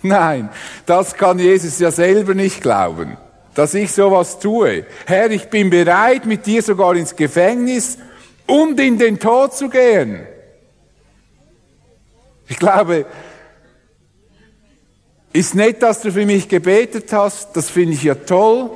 Nein, 0.00 0.48
das 0.86 1.14
kann 1.14 1.38
Jesus 1.38 1.78
ja 1.78 1.90
selber 1.90 2.34
nicht 2.34 2.60
glauben, 2.62 3.16
dass 3.56 3.72
ich 3.72 3.90
sowas 3.90 4.38
tue. 4.38 4.84
Herr, 5.06 5.30
ich 5.30 5.48
bin 5.48 5.70
bereit, 5.70 6.26
mit 6.26 6.44
dir 6.44 6.62
sogar 6.62 6.94
ins 6.94 7.16
Gefängnis 7.16 7.96
und 8.46 8.78
in 8.78 8.98
den 8.98 9.18
Tod 9.18 9.54
zu 9.54 9.70
gehen. 9.70 10.26
Ich 12.48 12.58
glaube, 12.58 13.06
ist 15.32 15.54
nett, 15.54 15.82
dass 15.82 16.02
du 16.02 16.12
für 16.12 16.26
mich 16.26 16.48
gebetet 16.48 17.10
hast, 17.12 17.56
das 17.56 17.70
finde 17.70 17.94
ich 17.94 18.04
ja 18.04 18.14
toll, 18.14 18.70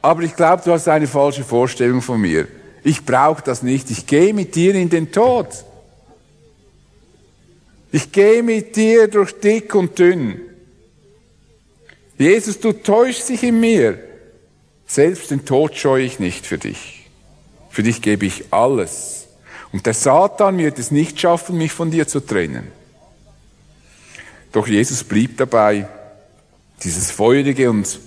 aber 0.00 0.22
ich 0.22 0.34
glaube, 0.34 0.62
du 0.64 0.72
hast 0.72 0.88
eine 0.88 1.06
falsche 1.06 1.44
Vorstellung 1.44 2.00
von 2.00 2.20
mir. 2.20 2.48
Ich 2.82 3.04
brauche 3.04 3.42
das 3.42 3.62
nicht, 3.62 3.90
ich 3.90 4.06
gehe 4.06 4.32
mit 4.32 4.54
dir 4.54 4.74
in 4.74 4.88
den 4.88 5.12
Tod. 5.12 5.48
Ich 7.92 8.10
gehe 8.10 8.42
mit 8.42 8.76
dir 8.76 9.08
durch 9.08 9.38
dick 9.38 9.74
und 9.74 9.98
dünn. 9.98 10.40
Jesus, 12.22 12.60
du 12.60 12.72
täuschst 12.72 13.28
dich 13.28 13.42
in 13.42 13.58
mir. 13.60 13.98
Selbst 14.86 15.30
den 15.30 15.44
Tod 15.44 15.76
scheue 15.76 16.04
ich 16.04 16.18
nicht 16.18 16.46
für 16.46 16.58
dich. 16.58 17.08
Für 17.70 17.82
dich 17.82 18.00
gebe 18.00 18.26
ich 18.26 18.52
alles. 18.52 19.26
Und 19.72 19.86
der 19.86 19.94
Satan 19.94 20.58
wird 20.58 20.78
es 20.78 20.90
nicht 20.90 21.18
schaffen, 21.18 21.56
mich 21.56 21.72
von 21.72 21.90
dir 21.90 22.06
zu 22.06 22.20
trennen. 22.20 22.70
Doch 24.52 24.68
Jesus 24.68 25.02
blieb 25.02 25.38
dabei. 25.38 25.88
Dieses 26.84 27.10
feurige 27.10 27.70
und 27.70 27.98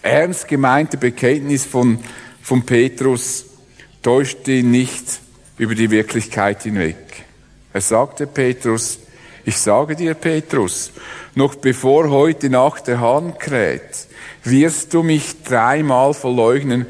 ernst 0.00 0.48
gemeinte 0.48 0.96
Bekenntnis 0.96 1.64
von, 1.64 1.98
von 2.42 2.64
Petrus 2.64 3.44
täuschte 4.02 4.52
ihn 4.52 4.70
nicht 4.70 5.20
über 5.58 5.74
die 5.74 5.90
Wirklichkeit 5.90 6.62
hinweg. 6.62 6.96
Er 7.72 7.80
sagte 7.80 8.26
Petrus, 8.26 8.98
ich 9.44 9.58
sage 9.58 9.96
dir, 9.96 10.14
Petrus, 10.14 10.92
noch 11.34 11.54
bevor 11.54 12.10
heute 12.10 12.50
Nacht 12.50 12.86
der 12.86 13.00
Hahn 13.00 13.38
kräht, 13.38 14.06
wirst 14.44 14.94
du 14.94 15.02
mich 15.02 15.42
dreimal 15.42 16.14
verleugnen 16.14 16.86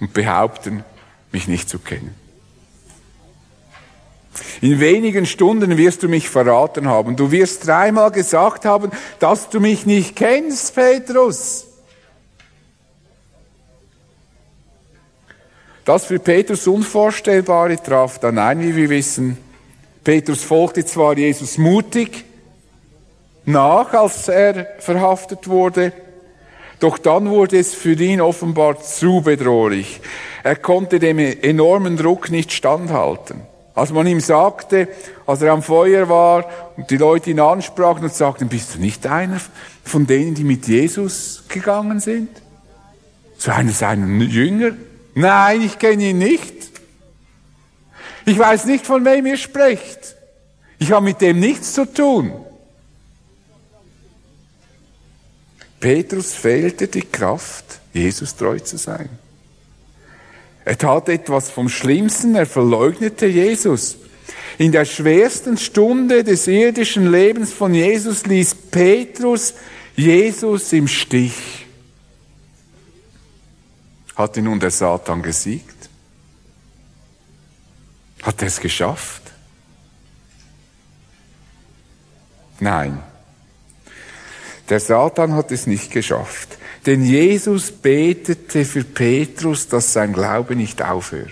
und 0.00 0.12
behaupten, 0.12 0.84
mich 1.32 1.48
nicht 1.48 1.68
zu 1.68 1.78
kennen. 1.78 2.14
In 4.60 4.80
wenigen 4.80 5.26
Stunden 5.26 5.76
wirst 5.76 6.02
du 6.02 6.08
mich 6.08 6.28
verraten 6.28 6.88
haben. 6.88 7.16
Du 7.16 7.30
wirst 7.30 7.66
dreimal 7.66 8.10
gesagt 8.10 8.64
haben, 8.64 8.90
dass 9.18 9.48
du 9.48 9.60
mich 9.60 9.86
nicht 9.86 10.16
kennst, 10.16 10.74
Petrus. 10.74 11.66
Das 15.84 16.06
für 16.06 16.18
Petrus 16.18 16.66
Unvorstellbare 16.66 17.76
traf 17.76 18.18
dann 18.18 18.38
ein, 18.38 18.60
wie 18.62 18.74
wir 18.74 18.88
wissen. 18.88 19.36
Petrus 20.04 20.44
folgte 20.44 20.84
zwar 20.84 21.16
Jesus 21.16 21.58
mutig 21.58 22.24
nach, 23.46 23.92
als 23.94 24.28
er 24.28 24.66
verhaftet 24.78 25.48
wurde, 25.48 25.92
doch 26.80 26.98
dann 26.98 27.30
wurde 27.30 27.58
es 27.58 27.74
für 27.74 27.94
ihn 27.94 28.20
offenbar 28.20 28.80
zu 28.80 29.22
bedrohlich. 29.22 30.00
Er 30.42 30.56
konnte 30.56 30.98
dem 30.98 31.18
enormen 31.18 31.96
Druck 31.96 32.30
nicht 32.30 32.52
standhalten. 32.52 33.40
Als 33.74 33.90
man 33.90 34.06
ihm 34.06 34.20
sagte, 34.20 34.88
als 35.26 35.42
er 35.42 35.52
am 35.52 35.62
Feuer 35.62 36.08
war 36.08 36.44
und 36.76 36.90
die 36.90 36.96
Leute 36.96 37.30
ihn 37.30 37.40
ansprachen 37.40 38.04
und 38.04 38.14
sagten, 38.14 38.48
bist 38.48 38.74
du 38.74 38.78
nicht 38.78 39.06
einer 39.06 39.40
von 39.82 40.06
denen, 40.06 40.34
die 40.34 40.44
mit 40.44 40.68
Jesus 40.68 41.44
gegangen 41.48 41.98
sind? 41.98 42.28
So 43.36 43.50
einer 43.50 43.72
seiner 43.72 44.06
Jünger? 44.22 44.72
Nein, 45.14 45.62
ich 45.62 45.78
kenne 45.78 46.10
ihn 46.10 46.18
nicht. 46.18 46.63
Ich 48.26 48.38
weiß 48.38 48.66
nicht, 48.66 48.86
von 48.86 49.04
wem 49.04 49.26
ihr 49.26 49.36
sprecht. 49.36 50.16
Ich 50.78 50.92
habe 50.92 51.04
mit 51.04 51.20
dem 51.20 51.40
nichts 51.40 51.74
zu 51.74 51.84
tun. 51.84 52.32
Petrus 55.80 56.32
fehlte 56.32 56.88
die 56.88 57.02
Kraft, 57.02 57.80
Jesus 57.92 58.34
treu 58.34 58.58
zu 58.58 58.78
sein. 58.78 59.08
Er 60.64 60.78
tat 60.78 61.10
etwas 61.10 61.50
vom 61.50 61.68
Schlimmsten, 61.68 62.34
er 62.34 62.46
verleugnete 62.46 63.26
Jesus. 63.26 63.96
In 64.56 64.72
der 64.72 64.86
schwersten 64.86 65.58
Stunde 65.58 66.24
des 66.24 66.46
irdischen 66.46 67.10
Lebens 67.10 67.52
von 67.52 67.74
Jesus 67.74 68.24
ließ 68.24 68.54
Petrus 68.70 69.54
Jesus 69.94 70.72
im 70.72 70.88
Stich. 70.88 71.66
Hatte 74.16 74.40
nun 74.40 74.60
der 74.60 74.70
Satan 74.70 75.22
gesiegt? 75.22 75.73
Hat 78.24 78.42
er 78.42 78.48
es 78.48 78.58
geschafft? 78.58 79.22
Nein. 82.58 82.98
Der 84.68 84.80
Satan 84.80 85.34
hat 85.34 85.52
es 85.52 85.66
nicht 85.66 85.90
geschafft. 85.90 86.58
Denn 86.86 87.04
Jesus 87.04 87.70
betete 87.70 88.64
für 88.64 88.84
Petrus, 88.84 89.68
dass 89.68 89.92
sein 89.92 90.12
Glaube 90.12 90.56
nicht 90.56 90.82
aufhört. 90.82 91.30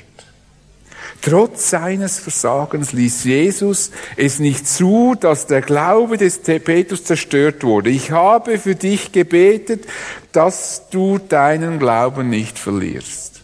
Trotz 1.22 1.70
seines 1.70 2.18
Versagens 2.18 2.92
ließ 2.92 3.24
Jesus 3.24 3.92
es 4.16 4.40
nicht 4.40 4.66
zu, 4.66 5.14
dass 5.18 5.46
der 5.46 5.62
Glaube 5.62 6.16
des 6.16 6.38
Petrus 6.38 7.04
zerstört 7.04 7.62
wurde. 7.62 7.90
Ich 7.90 8.10
habe 8.10 8.58
für 8.58 8.74
dich 8.74 9.12
gebetet, 9.12 9.86
dass 10.32 10.88
du 10.90 11.18
deinen 11.18 11.78
Glauben 11.78 12.28
nicht 12.28 12.58
verlierst. 12.58 13.40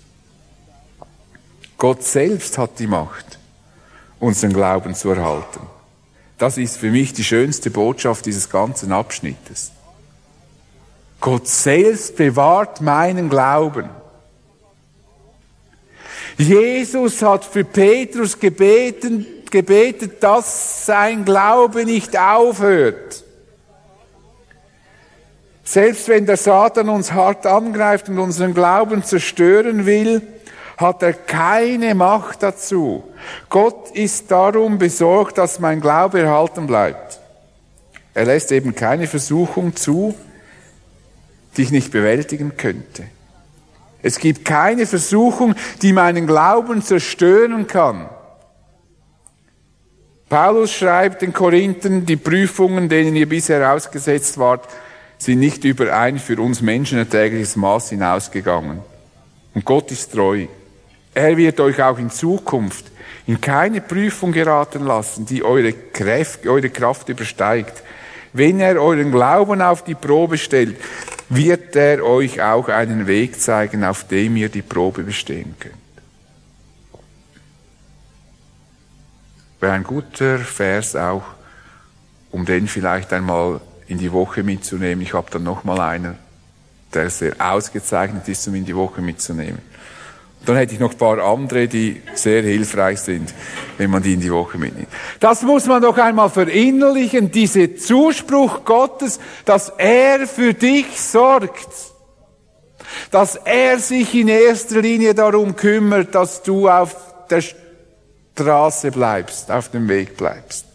Gott 1.77 2.03
selbst 2.03 2.59
hat 2.59 2.81
die 2.81 2.89
Macht, 2.89 3.27
unseren 4.21 4.53
Glauben 4.53 4.95
zu 4.95 5.11
erhalten. 5.11 5.61
Das 6.39 6.57
ist 6.57 6.77
für 6.77 6.91
mich 6.91 7.13
die 7.13 7.25
schönste 7.25 7.71
Botschaft 7.71 8.27
dieses 8.27 8.49
ganzen 8.49 8.93
Abschnittes. 8.93 9.73
Gott 11.21 11.49
selbst 11.49 12.17
bewahrt 12.17 12.81
meinen 12.81 13.29
Glauben. 13.29 13.91
Jesus 16.37 17.21
hat 17.23 17.45
für 17.45 17.65
Petrus 17.65 18.39
gebeten, 18.39 19.27
gebetet, 19.51 20.23
dass 20.23 20.87
sein 20.87 21.25
Glaube 21.25 21.85
nicht 21.85 22.17
aufhört. 22.17 23.25
Selbst 25.65 26.09
wenn 26.09 26.25
der 26.25 26.37
Satan 26.37 26.89
uns 26.89 27.13
hart 27.13 27.45
angreift 27.45 28.09
und 28.09 28.19
unseren 28.21 28.55
Glauben 28.55 29.03
zerstören 29.03 29.85
will, 29.85 30.23
hat 30.79 31.03
er 31.03 31.13
keine 31.13 31.95
Macht 31.97 32.43
dazu. 32.43 33.03
Gott 33.51 33.91
ist 33.91 34.31
darum 34.31 34.79
besorgt, 34.79 35.37
dass 35.37 35.59
mein 35.59 35.81
Glaube 35.81 36.21
erhalten 36.21 36.69
bleibt. 36.69 37.19
Er 38.15 38.25
lässt 38.25 38.53
eben 38.53 38.75
keine 38.75 39.09
Versuchung 39.09 39.75
zu, 39.75 40.15
die 41.57 41.63
ich 41.63 41.73
nicht 41.73 41.91
bewältigen 41.91 42.57
könnte. 42.57 43.05
Es 44.03 44.21
gibt 44.21 44.45
keine 44.45 44.87
Versuchung, 44.87 45.57
die 45.83 45.93
meinen 45.93 46.29
Glauben 46.29 46.81
zerstören 46.83 47.67
kann. 47.67 48.09
Paulus 50.29 50.73
schreibt 50.73 51.23
den 51.23 51.33
Korinthern, 51.33 52.07
die 52.07 52.17
Prüfungen, 52.17 52.89
denen 52.89 53.17
ihr 53.17 53.29
bisher 53.29 53.73
ausgesetzt 53.73 54.39
wart, 54.39 54.69
sind 55.19 55.41
nicht 55.41 55.65
über 55.65 55.97
ein 55.97 56.21
für 56.21 56.41
uns 56.41 56.61
Menschen 56.61 56.99
erträgliches 56.99 57.57
Maß 57.57 57.91
hinausgegangen. 57.91 58.79
Und 59.55 59.65
Gott 59.65 59.91
ist 59.91 60.13
treu. 60.13 60.47
Er 61.19 61.37
wird 61.37 61.59
euch 61.59 61.83
auch 61.83 61.99
in 61.99 62.11
Zukunft 62.11 62.93
in 63.27 63.41
keine 63.41 63.81
Prüfung 63.81 64.31
geraten 64.31 64.85
lassen, 64.85 65.27
die 65.27 65.43
eure 65.43 65.73
Kraft, 65.73 66.47
eure 66.47 66.71
Kraft 66.71 67.09
übersteigt. 67.09 67.83
Wenn 68.33 68.61
er 68.61 68.81
euren 68.81 69.11
Glauben 69.11 69.61
auf 69.61 69.83
die 69.83 69.97
Probe 69.97 70.39
stellt, 70.39 70.77
wird 71.29 71.75
er 71.75 72.05
euch 72.05 72.41
auch 72.41 72.69
einen 72.69 73.09
Weg 73.09 73.41
zeigen, 73.41 73.83
auf 73.83 74.07
dem 74.07 74.37
ihr 74.37 74.49
die 74.49 74.63
Probe 74.63 75.03
bestehen 75.03 75.57
könnt. 75.59 75.75
Wäre 79.59 79.73
ein 79.73 79.83
guter 79.83 80.39
Vers 80.39 80.95
auch, 80.95 81.25
um 82.31 82.45
den 82.45 82.69
vielleicht 82.69 83.13
einmal 83.13 83.61
in 83.89 83.99
die 83.99 84.13
Woche 84.13 84.45
mitzunehmen. 84.45 85.03
Ich 85.03 85.15
habe 85.15 85.33
dann 85.33 85.43
noch 85.43 85.65
mal 85.65 85.81
einen, 85.81 86.15
der 86.95 87.11
sehr 87.11 87.35
ausgezeichnet 87.41 88.29
ist, 88.29 88.47
um 88.47 88.55
in 88.55 88.65
die 88.65 88.77
Woche 88.77 89.01
mitzunehmen. 89.01 89.68
Dann 90.47 90.57
hätte 90.57 90.75
ich 90.75 90.81
noch 90.81 90.93
ein 90.93 90.99
paar 90.99 91.19
andere, 91.19 91.69
die 91.69 92.01
sehr 92.15 92.43
hilfreich 92.43 93.01
sind, 93.01 93.35
wenn 93.77 93.91
man 93.91 94.03
die 94.03 94.15
in 94.15 94.21
die 94.21 94.33
Woche 94.33 94.57
mitnimmt. 94.57 94.89
Das 95.21 95.43
muss 95.43 95.67
man 95.67 95.83
doch 95.83 95.99
einmal 95.99 96.31
verinnerlichen, 96.31 97.31
diese 97.31 97.75
Zuspruch 97.77 98.65
Gottes, 98.65 99.21
dass 99.45 99.71
er 99.77 100.27
für 100.27 100.55
dich 100.55 101.01
sorgt. 101.01 101.69
Dass 103.11 103.37
er 103.37 103.79
sich 103.79 104.15
in 104.15 104.29
erster 104.29 104.81
Linie 104.81 105.15
darum 105.15 105.55
kümmert, 105.55 106.15
dass 106.15 106.43
du 106.43 106.69
auf 106.69 106.97
der 107.29 107.43
Straße 108.35 108.91
bleibst, 108.91 109.51
auf 109.51 109.71
dem 109.71 109.89
Weg 109.89 110.17
bleibst. 110.17 110.68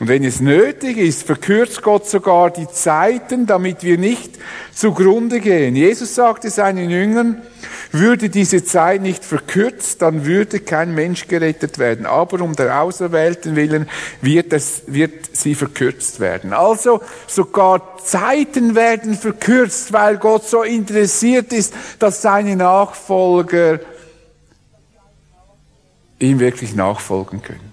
Und 0.00 0.06
wenn 0.06 0.22
es 0.22 0.40
nötig 0.40 0.96
ist, 0.96 1.24
verkürzt 1.24 1.82
Gott 1.82 2.08
sogar 2.08 2.50
die 2.50 2.68
Zeiten, 2.68 3.46
damit 3.46 3.82
wir 3.82 3.98
nicht 3.98 4.38
zugrunde 4.72 5.40
gehen. 5.40 5.74
Jesus 5.74 6.14
sagte 6.14 6.50
seinen 6.50 6.88
Jüngern, 6.88 7.42
würde 7.90 8.28
diese 8.28 8.62
Zeit 8.64 9.02
nicht 9.02 9.24
verkürzt, 9.24 10.00
dann 10.02 10.24
würde 10.24 10.60
kein 10.60 10.94
Mensch 10.94 11.26
gerettet 11.26 11.78
werden. 11.78 12.06
Aber 12.06 12.40
um 12.42 12.54
der 12.54 12.80
Auserwählten 12.80 13.56
willen 13.56 13.88
wird, 14.20 14.52
es, 14.52 14.82
wird 14.86 15.36
sie 15.36 15.56
verkürzt 15.56 16.20
werden. 16.20 16.52
Also 16.52 17.00
sogar 17.26 17.98
Zeiten 18.04 18.76
werden 18.76 19.14
verkürzt, 19.14 19.92
weil 19.92 20.18
Gott 20.18 20.46
so 20.46 20.62
interessiert 20.62 21.52
ist, 21.52 21.74
dass 21.98 22.22
seine 22.22 22.54
Nachfolger 22.54 23.80
ihm 26.20 26.38
wirklich 26.38 26.74
nachfolgen 26.76 27.42
können. 27.42 27.72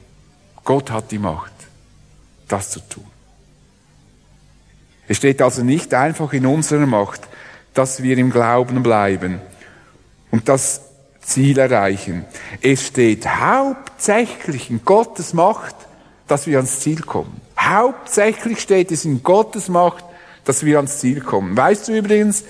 Gott 0.64 0.90
hat 0.90 1.12
die 1.12 1.20
Macht 1.20 1.52
das 2.48 2.70
zu 2.70 2.80
tun. 2.80 3.06
Es 5.08 5.18
steht 5.18 5.42
also 5.42 5.64
nicht 5.64 5.94
einfach 5.94 6.34
in 6.34 6.46
unserer 6.46 6.86
Macht, 6.86 7.22
dass 7.74 8.02
wir 8.02 8.18
im 8.18 8.32
Glauben 8.32 8.82
bleiben 8.82 9.40
und 10.32 10.50
das 10.50 10.82
Ziel 11.22 11.58
erreichen. 11.58 12.26
Es 12.62 12.88
steht 12.88 13.28
hauptsächlich 13.28 14.70
in 14.70 14.84
Gottes 14.84 15.34
Macht, 15.34 15.76
dass 16.28 16.48
wir 16.48 16.58
ans 16.58 16.80
Ziel 16.80 17.02
kommen. 17.02 17.42
Hauptsächlich 17.58 18.60
steht 18.62 18.92
es 18.92 19.06
in 19.06 19.24
Gottes 19.24 19.70
Macht, 19.70 20.06
dass 20.44 20.64
wir 20.64 20.78
ans 20.78 21.00
Ziel 21.00 21.22
kommen. 21.22 21.56
Weißt 21.58 21.88
du 21.88 21.98
übrigens, 21.98 22.44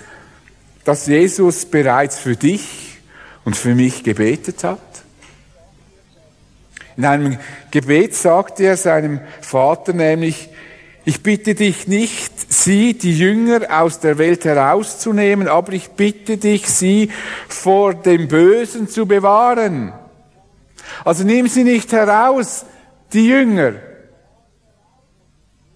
dass 0.83 1.07
Jesus 1.07 1.65
bereits 1.65 2.19
für 2.19 2.35
dich 2.35 2.99
und 3.43 3.55
für 3.55 3.75
mich 3.75 4.03
gebetet 4.03 4.63
hat? 4.63 4.79
In 6.97 7.05
einem 7.05 7.37
Gebet 7.71 8.15
sagte 8.15 8.63
er 8.63 8.77
seinem 8.77 9.19
Vater 9.41 9.93
nämlich, 9.93 10.49
ich 11.03 11.21
bitte 11.21 11.53
dich 11.53 11.87
nicht, 11.87 12.51
sie, 12.51 12.97
die 12.97 13.15
Jünger, 13.15 13.61
aus 13.69 13.99
der 13.99 14.17
Welt 14.17 14.45
herauszunehmen, 14.45 15.47
aber 15.47 15.73
ich 15.73 15.89
bitte 15.91 16.37
dich, 16.37 16.67
sie 16.67 17.11
vor 17.47 17.93
dem 17.93 18.27
Bösen 18.27 18.87
zu 18.87 19.05
bewahren. 19.05 19.93
Also 21.03 21.23
nimm 21.23 21.47
sie 21.47 21.63
nicht 21.63 21.91
heraus, 21.91 22.65
die 23.13 23.27
Jünger, 23.27 23.73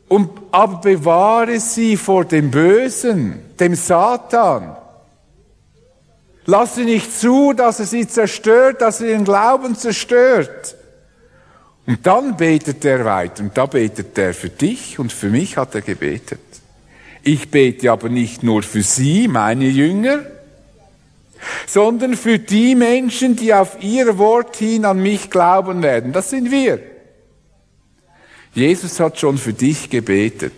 und, 0.10 0.32
aber 0.52 0.78
bewahre 0.82 1.60
sie 1.60 1.96
vor 1.96 2.26
dem 2.26 2.50
Bösen, 2.50 3.40
dem 3.60 3.76
Satan. 3.76 4.76
Lass 6.46 6.76
sie 6.76 6.86
nicht 6.86 7.18
zu, 7.18 7.54
dass 7.54 7.80
er 7.80 7.86
sie 7.86 8.08
zerstört, 8.08 8.82
dass 8.82 9.02
er 9.02 9.10
ihren 9.10 9.24
Glauben 9.24 9.76
zerstört. 9.76 10.76
Und 11.90 12.06
dann 12.06 12.38
betet 12.38 12.86
er 12.86 13.04
weiter 13.04 13.42
und 13.42 13.58
da 13.58 13.66
betet 13.66 14.16
er 14.16 14.36
für 14.36 14.50
dich 14.50 15.00
und 15.00 15.12
für 15.12 15.32
mich 15.32 15.58
hat 15.58 15.74
er 15.74 15.82
gebetet. 15.82 16.40
Ich 17.24 17.50
bete 17.50 17.92
aber 17.92 18.10
nicht 18.10 18.44
nur 18.44 18.62
für 18.62 18.84
sie, 18.84 19.28
meine 19.28 19.66
Jünger, 19.66 20.20
sondern 21.66 22.16
für 22.16 22.38
die 22.38 22.76
Menschen, 22.76 23.36
die 23.36 23.56
auf 23.56 23.82
ihr 23.82 24.20
Wort 24.20 24.58
hin 24.58 24.86
an 24.86 25.02
mich 25.02 25.32
glauben 25.32 25.82
werden. 25.82 26.14
Das 26.14 26.30
sind 26.30 26.52
wir. 26.52 26.80
Jesus 28.54 29.00
hat 29.00 29.20
schon 29.20 29.40
für 29.40 29.54
dich 29.54 29.90
gebetet, 29.90 30.54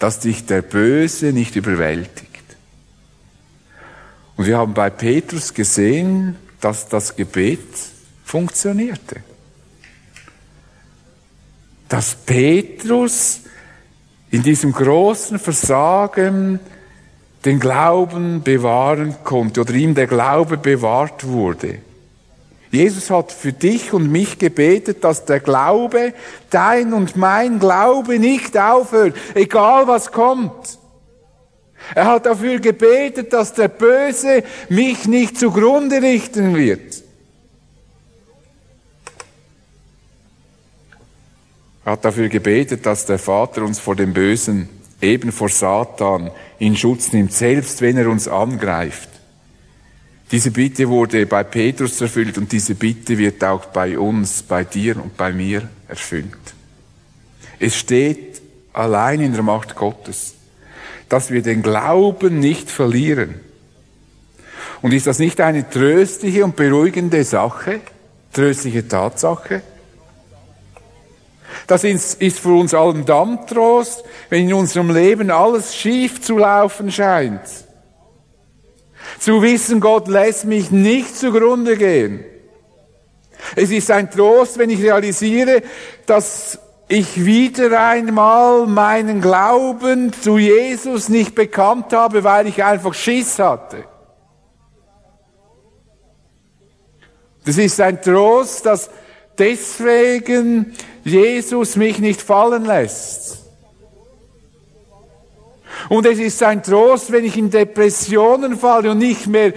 dass 0.00 0.18
dich 0.18 0.44
der 0.44 0.62
Böse 0.62 1.26
nicht 1.26 1.54
überwältigt. 1.54 2.42
Und 4.36 4.46
wir 4.46 4.58
haben 4.58 4.74
bei 4.74 4.90
Petrus 4.90 5.54
gesehen, 5.54 6.34
dass 6.60 6.88
das 6.88 7.14
Gebet 7.14 7.60
funktionierte 8.24 9.20
dass 11.88 12.14
Petrus 12.14 13.40
in 14.30 14.42
diesem 14.42 14.72
großen 14.72 15.38
Versagen 15.38 16.60
den 17.44 17.60
Glauben 17.60 18.42
bewahren 18.42 19.14
konnte 19.22 19.60
oder 19.60 19.74
ihm 19.74 19.94
der 19.94 20.08
Glaube 20.08 20.56
bewahrt 20.56 21.26
wurde. 21.26 21.78
Jesus 22.72 23.10
hat 23.10 23.30
für 23.30 23.52
dich 23.52 23.92
und 23.92 24.10
mich 24.10 24.38
gebetet, 24.38 25.04
dass 25.04 25.24
der 25.24 25.40
Glaube, 25.40 26.12
dein 26.50 26.92
und 26.92 27.16
mein 27.16 27.60
Glaube 27.60 28.18
nicht 28.18 28.58
aufhört, 28.58 29.16
egal 29.34 29.86
was 29.86 30.10
kommt. 30.10 30.78
Er 31.94 32.06
hat 32.06 32.26
dafür 32.26 32.58
gebetet, 32.58 33.32
dass 33.32 33.54
der 33.54 33.68
Böse 33.68 34.42
mich 34.68 35.06
nicht 35.06 35.38
zugrunde 35.38 36.02
richten 36.02 36.56
wird. 36.56 36.95
Hat 41.86 42.04
dafür 42.04 42.28
gebetet, 42.28 42.84
dass 42.84 43.06
der 43.06 43.18
Vater 43.18 43.62
uns 43.62 43.78
vor 43.78 43.94
dem 43.94 44.12
Bösen, 44.12 44.68
eben 45.00 45.30
vor 45.30 45.48
Satan, 45.48 46.32
in 46.58 46.76
Schutz 46.76 47.12
nimmt, 47.12 47.32
selbst 47.32 47.80
wenn 47.80 47.96
er 47.96 48.10
uns 48.10 48.26
angreift. 48.26 49.08
Diese 50.32 50.50
Bitte 50.50 50.88
wurde 50.88 51.24
bei 51.26 51.44
Petrus 51.44 52.00
erfüllt 52.00 52.36
und 52.38 52.50
diese 52.50 52.74
Bitte 52.74 53.16
wird 53.16 53.44
auch 53.44 53.66
bei 53.66 53.96
uns, 53.96 54.42
bei 54.42 54.64
dir 54.64 54.96
und 54.96 55.16
bei 55.16 55.32
mir 55.32 55.68
erfüllt. 55.86 56.26
Es 57.60 57.76
steht 57.76 58.42
allein 58.72 59.20
in 59.20 59.32
der 59.32 59.44
Macht 59.44 59.76
Gottes, 59.76 60.34
dass 61.08 61.30
wir 61.30 61.42
den 61.42 61.62
Glauben 61.62 62.40
nicht 62.40 62.68
verlieren. 62.68 63.36
Und 64.82 64.92
ist 64.92 65.06
das 65.06 65.20
nicht 65.20 65.40
eine 65.40 65.70
tröstliche 65.70 66.44
und 66.44 66.56
beruhigende 66.56 67.22
Sache, 67.22 67.80
tröstliche 68.32 68.88
Tatsache? 68.88 69.62
Das 71.66 71.84
ist 71.84 72.38
für 72.38 72.58
uns 72.58 72.74
allen 72.74 73.04
dann 73.04 73.46
Trost, 73.46 74.04
wenn 74.28 74.48
in 74.48 74.54
unserem 74.54 74.90
Leben 74.90 75.30
alles 75.30 75.74
schief 75.74 76.22
zu 76.22 76.38
laufen 76.38 76.90
scheint. 76.90 77.42
Zu 79.18 79.42
wissen, 79.42 79.80
Gott 79.80 80.08
lässt 80.08 80.44
mich 80.44 80.70
nicht 80.70 81.16
zugrunde 81.16 81.76
gehen. 81.76 82.24
Es 83.54 83.70
ist 83.70 83.90
ein 83.90 84.10
Trost, 84.10 84.58
wenn 84.58 84.70
ich 84.70 84.82
realisiere, 84.82 85.62
dass 86.06 86.58
ich 86.88 87.24
wieder 87.24 87.80
einmal 87.88 88.66
meinen 88.66 89.20
Glauben 89.20 90.12
zu 90.12 90.38
Jesus 90.38 91.08
nicht 91.08 91.34
bekannt 91.34 91.92
habe, 91.92 92.24
weil 92.24 92.46
ich 92.46 92.62
einfach 92.62 92.94
Schiss 92.94 93.38
hatte. 93.38 93.84
Das 97.44 97.58
ist 97.58 97.80
ein 97.80 98.00
Trost, 98.02 98.66
dass 98.66 98.90
deswegen 99.38 100.74
Jesus 101.06 101.76
mich 101.76 102.00
nicht 102.00 102.20
fallen 102.20 102.64
lässt. 102.64 103.38
Und 105.88 106.04
es 106.04 106.18
ist 106.18 106.42
ein 106.42 106.64
Trost, 106.64 107.12
wenn 107.12 107.24
ich 107.24 107.36
in 107.36 107.48
Depressionen 107.48 108.58
falle 108.58 108.90
und 108.90 108.98
nicht 108.98 109.28
mehr 109.28 109.52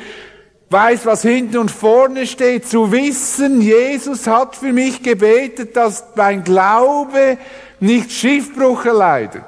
weiß, 0.70 1.08
was 1.08 1.24
hinten 1.24 1.58
und 1.58 1.72
vorne 1.72 2.28
steht, 2.28 2.68
zu 2.68 2.92
wissen, 2.92 3.62
Jesus 3.62 4.28
hat 4.28 4.58
für 4.58 4.72
mich 4.72 5.02
gebetet, 5.02 5.76
dass 5.76 6.04
mein 6.16 6.44
Glaube 6.44 7.40
nicht 7.80 8.12
Schiffbruch 8.12 8.86
erleidet. 8.86 9.44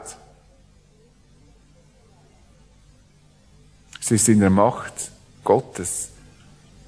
Es 4.01 4.09
ist 4.09 4.27
in 4.27 4.39
der 4.39 4.49
Macht 4.49 5.11
Gottes, 5.43 6.09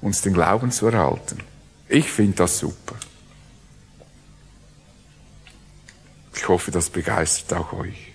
uns 0.00 0.22
den 0.22 0.34
Glauben 0.34 0.72
zu 0.72 0.88
erhalten. 0.88 1.38
Ich 1.88 2.10
finde 2.10 2.38
das 2.38 2.58
super. 2.58 2.96
Ich 6.34 6.48
hoffe, 6.48 6.70
das 6.70 6.90
begeistert 6.90 7.58
auch 7.58 7.72
euch. 7.72 8.12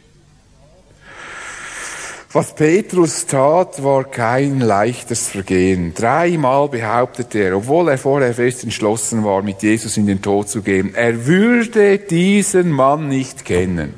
Was 2.32 2.54
Petrus 2.54 3.26
tat, 3.26 3.84
war 3.84 4.04
kein 4.04 4.60
leichtes 4.60 5.30
Vergehen. 5.30 5.96
Dreimal 5.96 6.70
behauptete 6.70 7.40
er, 7.40 7.58
obwohl 7.58 7.90
er 7.90 7.98
vorher 7.98 8.36
fest 8.36 8.64
entschlossen 8.64 9.24
war, 9.24 9.42
mit 9.42 9.64
Jesus 9.64 9.98
in 9.98 10.06
den 10.06 10.22
Tod 10.22 10.48
zu 10.48 10.62
gehen, 10.62 10.94
er 10.94 11.26
würde 11.26 11.98
diesen 11.98 12.70
Mann 12.70 13.08
nicht 13.08 13.46
kennen. 13.46 13.96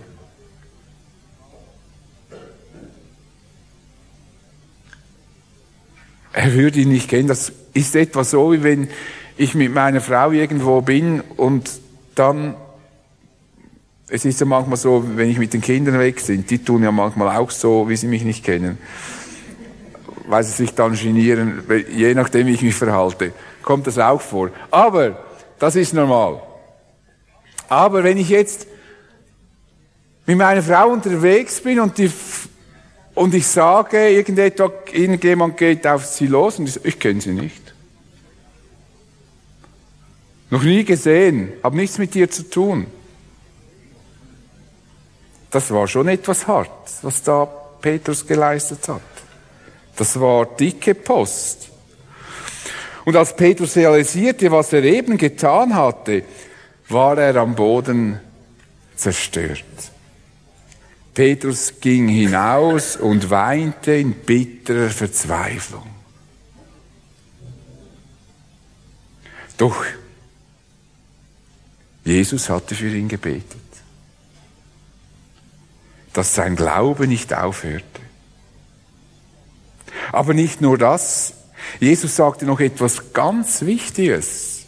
Er 6.32 6.54
würde 6.54 6.80
ihn 6.80 6.90
nicht 6.90 7.10
kennen. 7.10 7.28
Das 7.28 7.52
ist 7.74 7.96
etwa 7.98 8.24
so, 8.24 8.54
wie 8.54 8.64
wenn 8.64 8.88
ich 9.36 9.56
mit 9.56 9.74
meiner 9.74 10.00
Frau 10.00 10.32
irgendwo 10.32 10.82
bin 10.82 11.22
und 11.36 11.70
dann 12.16 12.56
es 14.14 14.26
ist 14.26 14.42
ja 14.42 14.46
manchmal 14.46 14.76
so, 14.76 15.04
wenn 15.16 15.30
ich 15.30 15.38
mit 15.38 15.54
den 15.54 15.62
Kindern 15.62 15.98
weg 15.98 16.20
sind, 16.20 16.50
die 16.50 16.60
tun 16.60 16.84
ja 16.84 16.92
manchmal 16.92 17.38
auch 17.38 17.50
so, 17.50 17.88
wie 17.88 17.96
sie 17.96 18.08
mich 18.08 18.26
nicht 18.26 18.44
kennen. 18.44 18.78
Weil 20.28 20.44
sie 20.44 20.52
sich 20.52 20.74
dann 20.74 20.96
genieren, 20.96 21.64
je 21.90 22.14
nachdem, 22.14 22.48
wie 22.48 22.54
ich 22.54 22.62
mich 22.62 22.76
verhalte. 22.76 23.32
Kommt 23.64 23.88
das 23.88 23.98
auch 23.98 24.20
vor. 24.20 24.50
Aber, 24.70 25.24
das 25.60 25.78
ist 25.78 25.94
normal. 25.94 26.42
Aber 27.70 28.04
wenn 28.04 28.18
ich 28.18 28.28
jetzt 28.28 28.68
mit 30.26 30.38
meiner 30.38 30.62
Frau 30.62 30.90
unterwegs 30.90 31.62
bin 31.62 31.80
und, 31.80 31.98
die, 31.98 32.12
und 33.16 33.34
ich 33.34 33.48
sage, 33.48 34.10
irgendjemand 34.10 35.56
geht 35.56 35.88
auf 35.88 36.06
sie 36.06 36.28
los 36.28 36.60
und 36.60 36.68
ich, 36.68 36.84
ich 36.84 37.00
kenne 37.00 37.22
sie 37.22 37.32
nicht. 37.32 37.74
Noch 40.50 40.64
nie 40.64 40.84
gesehen, 40.84 41.54
habe 41.64 41.78
nichts 41.78 41.98
mit 41.98 42.14
ihr 42.14 42.30
zu 42.30 42.44
tun 42.50 42.88
das 45.52 45.70
war 45.70 45.88
schon 45.88 46.08
etwas 46.08 46.48
hart, 46.48 46.72
was 47.02 47.22
da 47.22 47.46
Petrus 47.46 48.26
geleistet 48.26 48.88
hat. 48.88 49.02
Das 49.98 50.20
war 50.20 50.46
dicke 50.46 50.96
Post. 50.96 51.70
Und 53.04 53.16
als 53.16 53.36
Petrus 53.36 53.76
realisierte, 53.76 54.50
was 54.50 54.72
er 54.72 54.84
eben 54.84 55.18
getan 55.18 55.76
hatte, 55.76 56.24
war 56.88 57.18
er 57.18 57.36
am 57.36 57.56
Boden 57.56 58.20
zerstört. 58.96 59.64
Petrus 61.14 61.74
ging 61.82 62.08
hinaus 62.08 62.96
und 62.96 63.30
weinte 63.30 63.92
in 63.94 64.14
bitterer 64.14 64.90
Verzweiflung. 64.90 65.88
Doch 69.58 69.84
Jesus 72.06 72.50
hatte 72.50 72.74
für 72.74 72.88
ihn 72.88 73.10
gebetet 73.10 73.71
dass 76.14 76.36
sein 76.36 76.56
Glaube 76.56 77.08
nicht 77.08 77.34
aufhörte. 77.34 77.86
Aber 80.12 80.34
nicht 80.34 80.62
nur 80.62 80.78
das. 80.78 81.34
Jesus 81.80 82.16
sagte 82.16 82.46
noch 82.46 82.60
etwas 82.60 83.14
ganz 83.14 83.62
Wichtiges. 83.62 84.66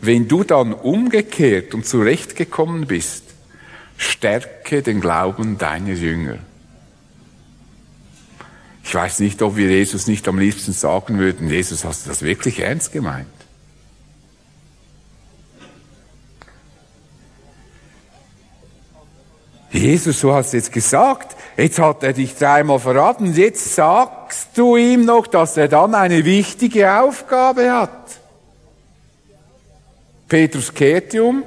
Wenn 0.00 0.28
du 0.28 0.44
dann 0.44 0.72
umgekehrt 0.72 1.74
und 1.74 1.86
zurechtgekommen 1.86 2.86
bist, 2.86 3.24
stärke 3.98 4.82
den 4.82 5.00
Glauben 5.00 5.58
deiner 5.58 5.92
Jünger. 5.92 6.38
Ich 8.82 8.94
weiß 8.94 9.20
nicht, 9.20 9.42
ob 9.42 9.56
wir 9.56 9.68
Jesus 9.68 10.06
nicht 10.06 10.26
am 10.26 10.38
liebsten 10.38 10.72
sagen 10.72 11.18
würden, 11.18 11.50
Jesus, 11.50 11.84
hast 11.84 12.06
du 12.06 12.08
das 12.08 12.22
wirklich 12.22 12.60
ernst 12.60 12.92
gemeint? 12.92 13.28
Jesus, 19.70 20.20
du 20.20 20.32
hast 20.32 20.52
jetzt 20.52 20.72
gesagt, 20.72 21.36
jetzt 21.56 21.78
hat 21.78 22.02
er 22.02 22.12
dich 22.12 22.34
dreimal 22.34 22.80
verraten, 22.80 23.32
jetzt 23.34 23.74
sagst 23.74 24.48
du 24.56 24.76
ihm 24.76 25.04
noch, 25.04 25.28
dass 25.28 25.56
er 25.56 25.68
dann 25.68 25.94
eine 25.94 26.24
wichtige 26.24 26.92
Aufgabe 26.92 27.70
hat. 27.70 27.90
Petrus 30.28 30.74
kehrte 30.74 31.22
um. 31.22 31.44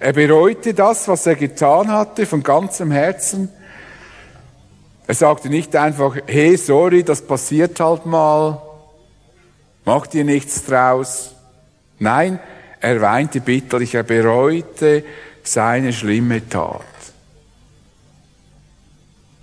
Er 0.00 0.12
bereute 0.12 0.74
das, 0.74 1.08
was 1.08 1.26
er 1.26 1.34
getan 1.34 1.90
hatte, 1.90 2.26
von 2.26 2.42
ganzem 2.42 2.90
Herzen. 2.90 3.48
Er 5.06 5.14
sagte 5.14 5.48
nicht 5.48 5.74
einfach, 5.76 6.16
hey, 6.26 6.58
sorry, 6.58 7.04
das 7.04 7.22
passiert 7.22 7.80
halt 7.80 8.04
mal, 8.04 8.60
mach 9.84 10.06
dir 10.06 10.24
nichts 10.24 10.64
draus. 10.64 11.34
Nein, 11.98 12.38
er 12.80 13.00
weinte 13.00 13.40
bitterlich, 13.40 13.94
er 13.94 14.02
bereute 14.02 15.04
seine 15.44 15.92
schlimme 15.92 16.48
Tat. 16.48 16.82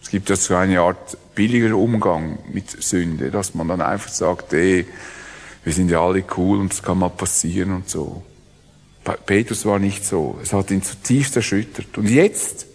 Es 0.02 0.10
gibt 0.10 0.30
ja 0.30 0.36
so 0.36 0.56
eine 0.56 0.82
Art 0.82 1.18
billiger 1.36 1.76
Umgang 1.76 2.39
mit 2.52 2.70
Sünde, 2.70 3.32
dass 3.32 3.56
man 3.56 3.68
dann 3.68 3.82
einfach 3.82 4.10
sagt, 4.10 4.52
ey, 4.54 4.86
wir 5.64 5.74
sind 5.74 5.89
ja 5.89 6.02
alle 6.02 6.24
cool 6.36 6.60
und 6.60 6.74
es 6.74 6.82
kann 6.82 6.99
mal 6.99 7.10
passieren 7.10 7.74
und 7.74 7.89
so. 7.89 8.24
Petrus 9.26 9.66
war 9.66 9.80
nicht 9.80 10.06
so. 10.06 10.38
Es 10.41 10.54
hat 10.54 10.72
ihn 10.72 10.84
zutiefst 10.84 11.36
erschüttert. 11.36 11.97
Und 11.97 12.10
jetzt, 12.10 12.68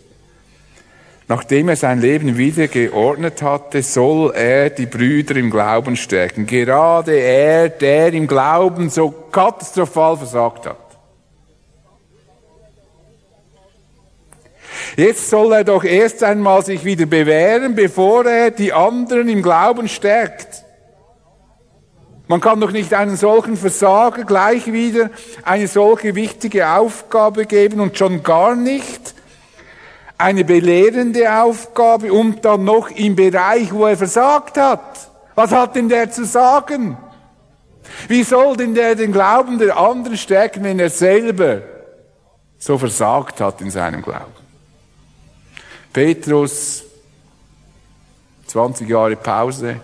nachdem 1.28 1.68
er 1.68 1.76
sein 1.76 2.00
Leben 2.00 2.36
wieder 2.36 2.68
geordnet 2.68 3.42
hatte, 3.42 3.82
soll 3.82 4.32
er 4.34 4.70
die 4.70 4.86
Brüder 4.86 5.36
im 5.36 5.50
Glauben 5.50 5.96
stärken. 5.96 6.46
Gerade 6.46 7.12
er, 7.12 7.68
der 7.68 8.12
im 8.12 8.26
Glauben 8.26 8.90
so 8.90 9.10
katastrophal 9.10 10.16
versagt 10.16 10.66
hat. 10.66 10.85
Jetzt 14.96 15.30
soll 15.30 15.52
er 15.52 15.64
doch 15.64 15.84
erst 15.84 16.22
einmal 16.22 16.64
sich 16.64 16.84
wieder 16.84 17.06
bewähren, 17.06 17.74
bevor 17.74 18.24
er 18.26 18.50
die 18.50 18.72
anderen 18.72 19.28
im 19.28 19.42
Glauben 19.42 19.88
stärkt. 19.88 20.64
Man 22.28 22.40
kann 22.40 22.60
doch 22.60 22.72
nicht 22.72 22.92
einen 22.92 23.16
solchen 23.16 23.56
Versager 23.56 24.24
gleich 24.24 24.72
wieder 24.72 25.10
eine 25.44 25.68
solche 25.68 26.14
wichtige 26.14 26.68
Aufgabe 26.68 27.46
geben 27.46 27.80
und 27.80 27.96
schon 27.96 28.22
gar 28.22 28.56
nicht 28.56 29.14
eine 30.18 30.44
belehrende 30.44 31.32
Aufgabe 31.42 32.12
und 32.12 32.44
dann 32.44 32.64
noch 32.64 32.90
im 32.90 33.14
Bereich, 33.14 33.72
wo 33.72 33.86
er 33.86 33.96
versagt 33.96 34.56
hat. 34.56 35.10
Was 35.34 35.52
hat 35.52 35.76
denn 35.76 35.88
der 35.88 36.10
zu 36.10 36.24
sagen? 36.24 36.96
Wie 38.08 38.24
soll 38.24 38.56
denn 38.56 38.74
der 38.74 38.94
den 38.94 39.12
Glauben 39.12 39.58
der 39.58 39.76
anderen 39.76 40.16
stärken, 40.16 40.64
wenn 40.64 40.80
er 40.80 40.90
selber 40.90 41.62
so 42.58 42.78
versagt 42.78 43.40
hat 43.40 43.60
in 43.60 43.70
seinem 43.70 44.02
Glauben? 44.02 44.45
Petrus, 45.96 46.84
20 48.48 48.86
Jahre 48.86 49.16
Pause. 49.16 49.80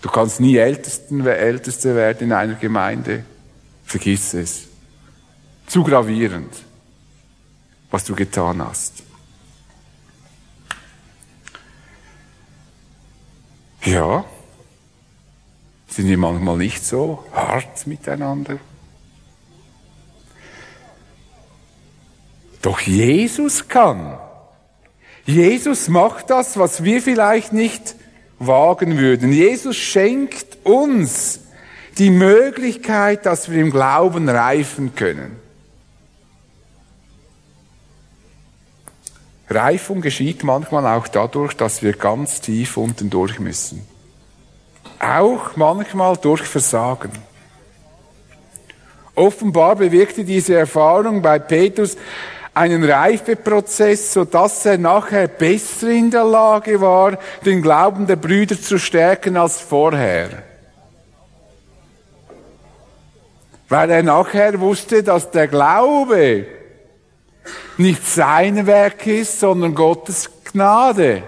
Du 0.00 0.08
kannst 0.08 0.40
nie 0.40 0.56
Ältesten, 0.56 1.26
Älteste 1.26 1.94
werden 1.94 2.28
in 2.28 2.32
einer 2.32 2.54
Gemeinde. 2.54 3.26
Vergiss 3.84 4.32
es. 4.32 4.66
Zu 5.66 5.84
gravierend, 5.84 6.54
was 7.90 8.04
du 8.04 8.14
getan 8.14 8.66
hast. 8.66 9.02
Ja, 13.82 14.24
sind 15.86 16.08
wir 16.08 16.16
manchmal 16.16 16.56
nicht 16.56 16.82
so 16.82 17.26
hart 17.30 17.86
miteinander? 17.86 18.58
Doch 22.64 22.80
Jesus 22.80 23.68
kann. 23.68 24.18
Jesus 25.26 25.88
macht 25.88 26.30
das, 26.30 26.58
was 26.58 26.82
wir 26.82 27.02
vielleicht 27.02 27.52
nicht 27.52 27.94
wagen 28.38 28.96
würden. 28.96 29.34
Jesus 29.34 29.76
schenkt 29.76 30.64
uns 30.64 31.40
die 31.98 32.08
Möglichkeit, 32.08 33.26
dass 33.26 33.50
wir 33.50 33.60
im 33.60 33.70
Glauben 33.70 34.30
reifen 34.30 34.94
können. 34.94 35.36
Reifung 39.50 40.00
geschieht 40.00 40.42
manchmal 40.42 40.86
auch 40.86 41.06
dadurch, 41.06 41.52
dass 41.52 41.82
wir 41.82 41.92
ganz 41.92 42.40
tief 42.40 42.78
unten 42.78 43.10
durch 43.10 43.38
müssen. 43.40 43.86
Auch 45.00 45.54
manchmal 45.56 46.16
durch 46.16 46.44
Versagen. 46.44 47.12
Offenbar 49.14 49.76
bewirkte 49.76 50.24
diese 50.24 50.56
Erfahrung 50.56 51.20
bei 51.20 51.38
Petrus 51.38 51.98
einen 52.54 52.84
Reifeprozess, 52.84 54.12
so 54.12 54.24
dass 54.24 54.64
er 54.64 54.78
nachher 54.78 55.26
besser 55.26 55.88
in 55.88 56.10
der 56.10 56.24
Lage 56.24 56.80
war, 56.80 57.18
den 57.44 57.60
Glauben 57.62 58.06
der 58.06 58.16
Brüder 58.16 58.60
zu 58.60 58.78
stärken 58.78 59.36
als 59.36 59.60
vorher. 59.60 60.44
Weil 63.68 63.90
er 63.90 64.02
nachher 64.02 64.60
wusste, 64.60 65.02
dass 65.02 65.30
der 65.30 65.48
Glaube 65.48 66.46
nicht 67.76 68.06
sein 68.06 68.66
Werk 68.66 69.06
ist, 69.06 69.40
sondern 69.40 69.74
Gottes 69.74 70.30
Gnade. 70.44 71.24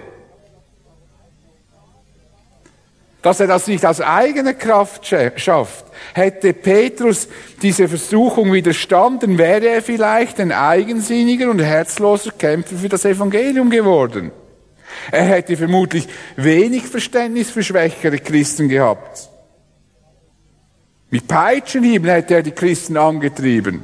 Dass 3.26 3.40
er 3.40 3.48
das 3.48 3.66
nicht 3.66 3.84
aus 3.84 4.00
eigener 4.00 4.54
Kraft 4.54 5.04
schafft. 5.34 5.86
Hätte 6.14 6.52
Petrus 6.52 7.26
diese 7.60 7.88
Versuchung 7.88 8.52
widerstanden, 8.52 9.36
wäre 9.36 9.66
er 9.66 9.82
vielleicht 9.82 10.38
ein 10.38 10.52
eigensinniger 10.52 11.50
und 11.50 11.58
herzloser 11.58 12.30
Kämpfer 12.30 12.76
für 12.76 12.88
das 12.88 13.04
Evangelium 13.04 13.68
geworden. 13.68 14.30
Er 15.10 15.24
hätte 15.24 15.56
vermutlich 15.56 16.06
wenig 16.36 16.84
Verständnis 16.84 17.50
für 17.50 17.64
schwächere 17.64 18.20
Christen 18.20 18.68
gehabt. 18.68 19.28
Mit 21.10 21.26
Peitschenhieben 21.26 22.08
hätte 22.08 22.34
er 22.34 22.42
die 22.44 22.52
Christen 22.52 22.96
angetrieben. 22.96 23.82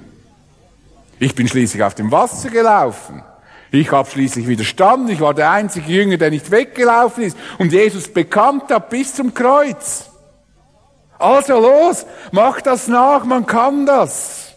Ich 1.18 1.34
bin 1.34 1.48
schließlich 1.48 1.82
auf 1.82 1.96
dem 1.96 2.12
Wasser 2.12 2.48
gelaufen. 2.48 3.24
Ich 3.72 3.90
habe 3.90 4.08
schließlich 4.08 4.46
widerstanden. 4.46 5.08
Ich 5.08 5.20
war 5.20 5.32
der 5.32 5.50
einzige 5.50 5.90
Jünger, 5.90 6.18
der 6.18 6.30
nicht 6.30 6.50
weggelaufen 6.50 7.24
ist 7.24 7.36
und 7.58 7.72
Jesus 7.72 8.06
bekannt 8.06 8.64
hat 8.70 8.90
bis 8.90 9.14
zum 9.14 9.32
Kreuz. 9.32 10.10
Also 11.18 11.58
los, 11.58 12.04
mach 12.32 12.60
das 12.60 12.86
nach, 12.86 13.24
man 13.24 13.46
kann 13.46 13.86
das. 13.86 14.54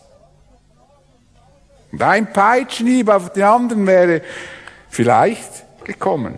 Und 1.91 2.01
ein 2.01 2.33
Peitschenhieb 2.33 3.07
auf 3.07 3.31
den 3.31 3.43
anderen 3.43 3.87
wäre 3.87 4.21
vielleicht 4.89 5.85
gekommen. 5.85 6.35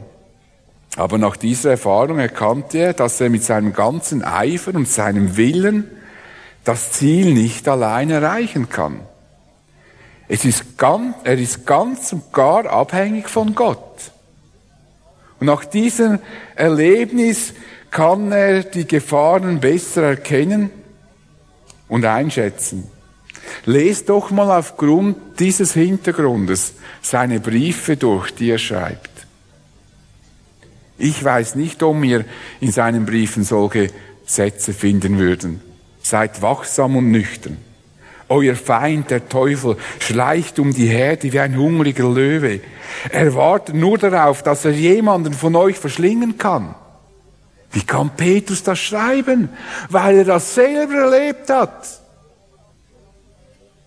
Aber 0.98 1.18
nach 1.18 1.36
dieser 1.36 1.72
Erfahrung 1.72 2.20
erkannte 2.20 2.78
er, 2.78 2.94
dass 2.94 3.20
er 3.20 3.30
mit 3.30 3.44
seinem 3.44 3.74
ganzen 3.74 4.24
Eifer 4.24 4.76
und 4.76 4.88
seinem 4.88 5.36
Willen 5.36 5.90
das 6.64 6.92
Ziel 6.92 7.34
nicht 7.34 7.68
allein 7.68 8.12
erreichen 8.12 8.70
kann. 8.70 9.00
Es 10.28 10.44
ist 10.44 10.78
ganz, 10.78 11.16
er 11.24 11.38
ist 11.38 11.66
ganz 11.66 12.12
und 12.12 12.34
gar 12.34 12.66
abhängig 12.66 13.30
von 13.30 13.56
Gott. 13.56 14.12
Und 15.40 15.48
nach 15.48 15.66
diesem 15.66 16.20
Erlebnis 16.56 17.54
kann 17.92 18.32
er 18.32 18.64
die 18.64 18.88
Gefahren 18.88 19.60
besser 19.60 20.04
erkennen 20.04 20.70
und 21.88 22.06
einschätzen. 22.06 22.90
Lest 23.66 24.10
doch 24.10 24.30
mal 24.32 24.58
aufgrund 24.58 25.40
dieses 25.40 25.74
Hintergrundes 25.74 26.74
seine 27.02 27.40
Briefe 27.40 27.96
durch, 27.96 28.32
die 28.32 28.50
er 28.50 28.58
schreibt. 28.58 29.10
Ich 30.98 31.24
weiß 31.24 31.56
nicht, 31.56 31.82
ob 31.84 32.02
wir 32.02 32.26
in 32.60 32.72
seinen 32.72 33.06
Briefen 33.06 33.44
solche 33.44 33.92
Sätze 34.26 34.74
finden 34.74 35.20
würden. 35.20 35.62
Seid 36.02 36.42
wachsam 36.42 36.96
und 36.96 37.12
nüchtern. 37.12 37.58
Euer 38.30 38.56
Feind, 38.56 39.10
der 39.10 39.30
Teufel, 39.30 39.78
schleicht 40.00 40.60
um 40.60 40.74
die 40.74 40.88
Herde 40.88 41.32
wie 41.32 41.40
ein 41.40 41.58
hungriger 41.58 42.10
Löwe. 42.10 42.60
Er 43.10 43.34
wartet 43.36 43.76
nur 43.76 43.98
darauf, 43.98 44.44
dass 44.44 44.66
er 44.66 44.72
jemanden 44.72 45.34
von 45.34 45.56
euch 45.56 45.78
verschlingen 45.78 46.38
kann. 46.38 46.76
Wie 47.72 47.84
kann 47.84 48.12
Petrus 48.16 48.64
das 48.64 48.80
schreiben? 48.80 49.50
Weil 49.90 50.20
er 50.20 50.26
das 50.26 50.56
selber 50.56 50.96
erlebt 50.96 51.50
hat. 51.50 52.02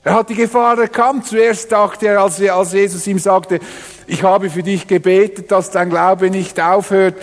Er 0.03 0.15
hat 0.15 0.31
die 0.31 0.35
Gefahr 0.35 0.79
erkannt. 0.79 1.27
Zuerst 1.27 1.71
dachte 1.73 2.09
er, 2.09 2.23
als, 2.23 2.39
Jesus 2.73 3.07
ihm 3.07 3.19
sagte, 3.19 3.61
ich 4.07 4.23
habe 4.23 4.49
für 4.49 4.63
dich 4.63 4.87
gebetet, 4.87 5.51
dass 5.51 5.71
dein 5.71 5.91
Glaube 5.91 6.31
nicht 6.31 6.59
aufhört, 6.59 7.17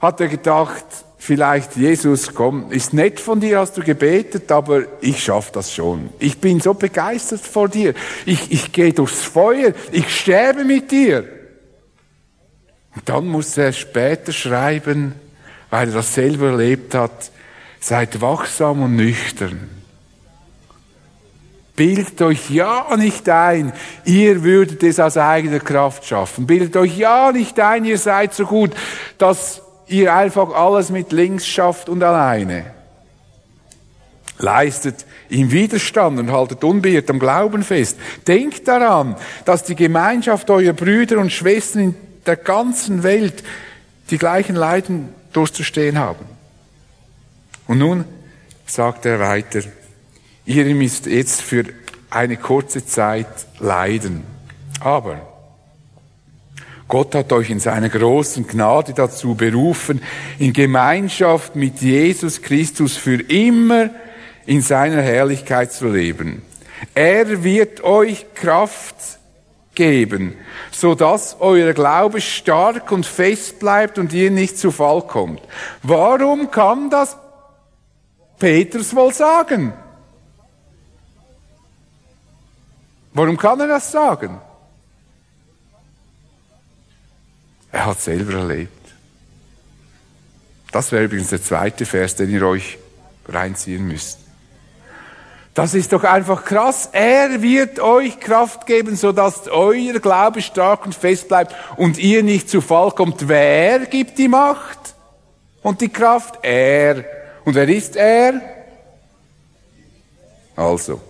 hat 0.00 0.20
er 0.20 0.28
gedacht, 0.28 0.84
vielleicht, 1.30 1.76
Jesus, 1.76 2.34
komm, 2.34 2.72
ist 2.72 2.92
nett 2.92 3.20
von 3.20 3.38
dir, 3.38 3.60
hast 3.60 3.76
du 3.76 3.84
gebetet, 3.84 4.50
aber 4.50 4.82
ich 5.00 5.22
schaff 5.22 5.52
das 5.52 5.72
schon. 5.72 6.10
Ich 6.18 6.38
bin 6.38 6.58
so 6.58 6.74
begeistert 6.74 7.42
vor 7.42 7.68
dir. 7.68 7.94
Ich, 8.26 8.50
ich 8.50 8.72
gehe 8.72 8.92
durchs 8.92 9.22
Feuer, 9.22 9.72
ich 9.92 10.12
sterbe 10.12 10.64
mit 10.64 10.90
dir. 10.90 11.20
Und 12.96 13.08
dann 13.08 13.28
muss 13.28 13.56
er 13.56 13.72
später 13.72 14.32
schreiben, 14.32 15.14
weil 15.70 15.90
er 15.90 15.94
das 15.94 16.14
selber 16.14 16.48
erlebt 16.48 16.96
hat, 16.96 17.30
seid 17.78 18.20
wachsam 18.20 18.82
und 18.82 18.96
nüchtern. 18.96 19.70
Bildet 21.76 22.20
euch 22.22 22.50
ja 22.50 22.96
nicht 22.96 23.28
ein, 23.28 23.72
ihr 24.04 24.42
würdet 24.42 24.82
es 24.82 24.98
aus 24.98 25.16
eigener 25.16 25.60
Kraft 25.60 26.04
schaffen. 26.06 26.48
Bildet 26.48 26.76
euch 26.76 26.98
ja 26.98 27.30
nicht 27.30 27.60
ein, 27.60 27.84
ihr 27.84 27.98
seid 27.98 28.34
so 28.34 28.46
gut, 28.46 28.72
dass 29.16 29.62
ihr 29.90 30.14
einfach 30.14 30.54
alles 30.54 30.90
mit 30.90 31.12
links 31.12 31.46
schafft 31.46 31.88
und 31.88 32.02
alleine. 32.02 32.64
Leistet 34.38 35.04
ihm 35.28 35.50
Widerstand 35.50 36.18
und 36.18 36.32
haltet 36.32 36.64
unbeirrt 36.64 37.10
am 37.10 37.18
Glauben 37.18 37.62
fest. 37.62 37.98
Denkt 38.26 38.66
daran, 38.66 39.16
dass 39.44 39.64
die 39.64 39.74
Gemeinschaft 39.74 40.48
eurer 40.48 40.72
Brüder 40.72 41.18
und 41.18 41.30
Schwestern 41.30 41.82
in 41.82 41.94
der 42.24 42.36
ganzen 42.36 43.02
Welt 43.02 43.42
die 44.10 44.18
gleichen 44.18 44.56
Leiden 44.56 45.10
durchzustehen 45.32 45.98
haben. 45.98 46.24
Und 47.66 47.78
nun 47.78 48.04
sagt 48.66 49.04
er 49.06 49.20
weiter, 49.20 49.60
ihr 50.46 50.64
müsst 50.74 51.06
jetzt 51.06 51.42
für 51.42 51.64
eine 52.08 52.36
kurze 52.36 52.84
Zeit 52.84 53.26
leiden. 53.58 54.24
Aber 54.80 55.29
Gott 56.90 57.14
hat 57.14 57.32
euch 57.32 57.50
in 57.50 57.60
seiner 57.60 57.88
großen 57.88 58.48
Gnade 58.48 58.92
dazu 58.92 59.36
berufen, 59.36 60.02
in 60.40 60.52
Gemeinschaft 60.52 61.54
mit 61.54 61.80
Jesus 61.80 62.42
Christus 62.42 62.96
für 62.96 63.22
immer 63.30 63.90
in 64.44 64.60
seiner 64.60 65.00
Herrlichkeit 65.00 65.72
zu 65.72 65.88
leben. 65.88 66.42
Er 66.92 67.44
wird 67.44 67.84
euch 67.84 68.26
Kraft 68.34 68.96
geben, 69.76 70.34
so 70.72 70.96
dass 70.96 71.36
euer 71.38 71.74
Glaube 71.74 72.20
stark 72.20 72.90
und 72.90 73.06
fest 73.06 73.60
bleibt 73.60 73.96
und 73.96 74.12
ihr 74.12 74.32
nicht 74.32 74.58
zu 74.58 74.72
Fall 74.72 75.02
kommt. 75.02 75.40
Warum 75.84 76.50
kann 76.50 76.90
das 76.90 77.16
Petrus 78.40 78.96
wohl 78.96 79.14
sagen? 79.14 79.72
Warum 83.12 83.36
kann 83.36 83.60
er 83.60 83.68
das 83.68 83.92
sagen? 83.92 84.40
Er 87.72 87.86
hat 87.86 88.00
selber 88.00 88.38
erlebt. 88.38 88.72
Das 90.72 90.92
wäre 90.92 91.04
übrigens 91.04 91.30
der 91.30 91.42
zweite 91.42 91.86
Vers, 91.86 92.16
den 92.16 92.30
ihr 92.30 92.46
euch 92.46 92.78
reinziehen 93.28 93.86
müsst. 93.86 94.18
Das 95.54 95.74
ist 95.74 95.92
doch 95.92 96.04
einfach 96.04 96.44
krass. 96.44 96.90
Er 96.92 97.42
wird 97.42 97.80
euch 97.80 98.20
Kraft 98.20 98.66
geben, 98.66 98.94
sodass 98.94 99.48
euer 99.48 99.98
Glaube 99.98 100.42
stark 100.42 100.86
und 100.86 100.94
fest 100.94 101.28
bleibt 101.28 101.54
und 101.76 101.98
ihr 101.98 102.22
nicht 102.22 102.48
zu 102.48 102.60
Fall 102.60 102.92
kommt. 102.92 103.28
Wer 103.28 103.80
gibt 103.80 104.18
die 104.18 104.28
Macht 104.28 104.78
und 105.62 105.80
die 105.80 105.88
Kraft? 105.88 106.38
Er. 106.42 107.04
Und 107.44 107.56
wer 107.56 107.68
ist 107.68 107.96
er? 107.96 108.40
Also, 110.54 111.00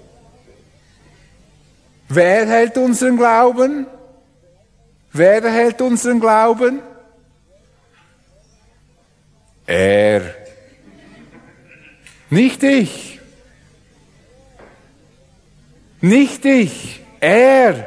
wer 2.09 2.49
hält 2.49 2.79
unseren 2.79 3.17
Glauben? 3.17 3.87
Wer 5.13 5.51
hält 5.51 5.81
unseren 5.81 6.21
Glauben? 6.21 6.81
Er. 9.67 10.23
Nicht 12.29 12.63
ich. 12.63 13.21
Nicht 16.01 16.45
ich. 16.45 17.03
Er. 17.21 17.87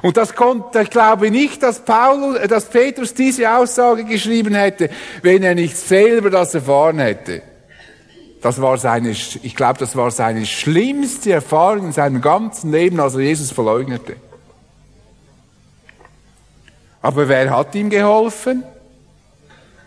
Und 0.00 0.16
das 0.16 0.34
konnte, 0.34 0.82
ich 0.82 0.90
glaube 0.90 1.30
nicht, 1.30 1.62
dass 1.62 1.80
Paulus, 1.80 2.38
dass 2.48 2.66
Petrus 2.66 3.14
diese 3.14 3.50
Aussage 3.50 4.04
geschrieben 4.04 4.54
hätte, 4.54 4.90
wenn 5.22 5.42
er 5.42 5.56
nicht 5.56 5.76
selber 5.76 6.30
das 6.30 6.54
erfahren 6.54 7.00
hätte. 7.00 7.42
Das 8.40 8.62
war 8.62 8.78
seine, 8.78 9.10
ich 9.10 9.56
glaube, 9.56 9.80
das 9.80 9.96
war 9.96 10.12
seine 10.12 10.46
schlimmste 10.46 11.32
Erfahrung 11.32 11.86
in 11.86 11.92
seinem 11.92 12.20
ganzen 12.20 12.70
Leben, 12.70 13.00
als 13.00 13.14
er 13.14 13.20
Jesus 13.22 13.50
verleugnete. 13.50 14.16
Aber 17.00 17.28
wer 17.28 17.50
hat 17.50 17.74
ihm 17.74 17.90
geholfen? 17.90 18.64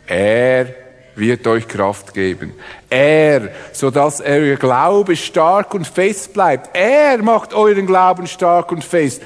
Er 0.07 0.67
wird 1.15 1.45
euch 1.47 1.67
Kraft 1.67 2.13
geben. 2.13 2.53
Er, 2.89 3.49
so 3.73 3.91
dass 3.91 4.21
euer 4.21 4.55
Glaube 4.55 5.15
stark 5.15 5.73
und 5.73 5.87
fest 5.87 6.33
bleibt. 6.33 6.75
Er 6.75 7.21
macht 7.21 7.53
euren 7.53 7.85
Glauben 7.85 8.27
stark 8.27 8.71
und 8.71 8.83
fest 8.83 9.21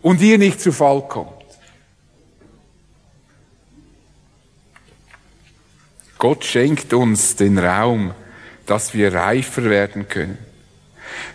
und 0.00 0.20
ihr 0.20 0.38
nicht 0.38 0.60
zu 0.60 0.72
Fall 0.72 1.02
kommt. 1.08 1.32
Gott 6.18 6.44
schenkt 6.44 6.92
uns 6.92 7.36
den 7.36 7.58
Raum, 7.58 8.12
dass 8.66 8.92
wir 8.92 9.14
reifer 9.14 9.64
werden 9.64 10.08
können. 10.08 10.38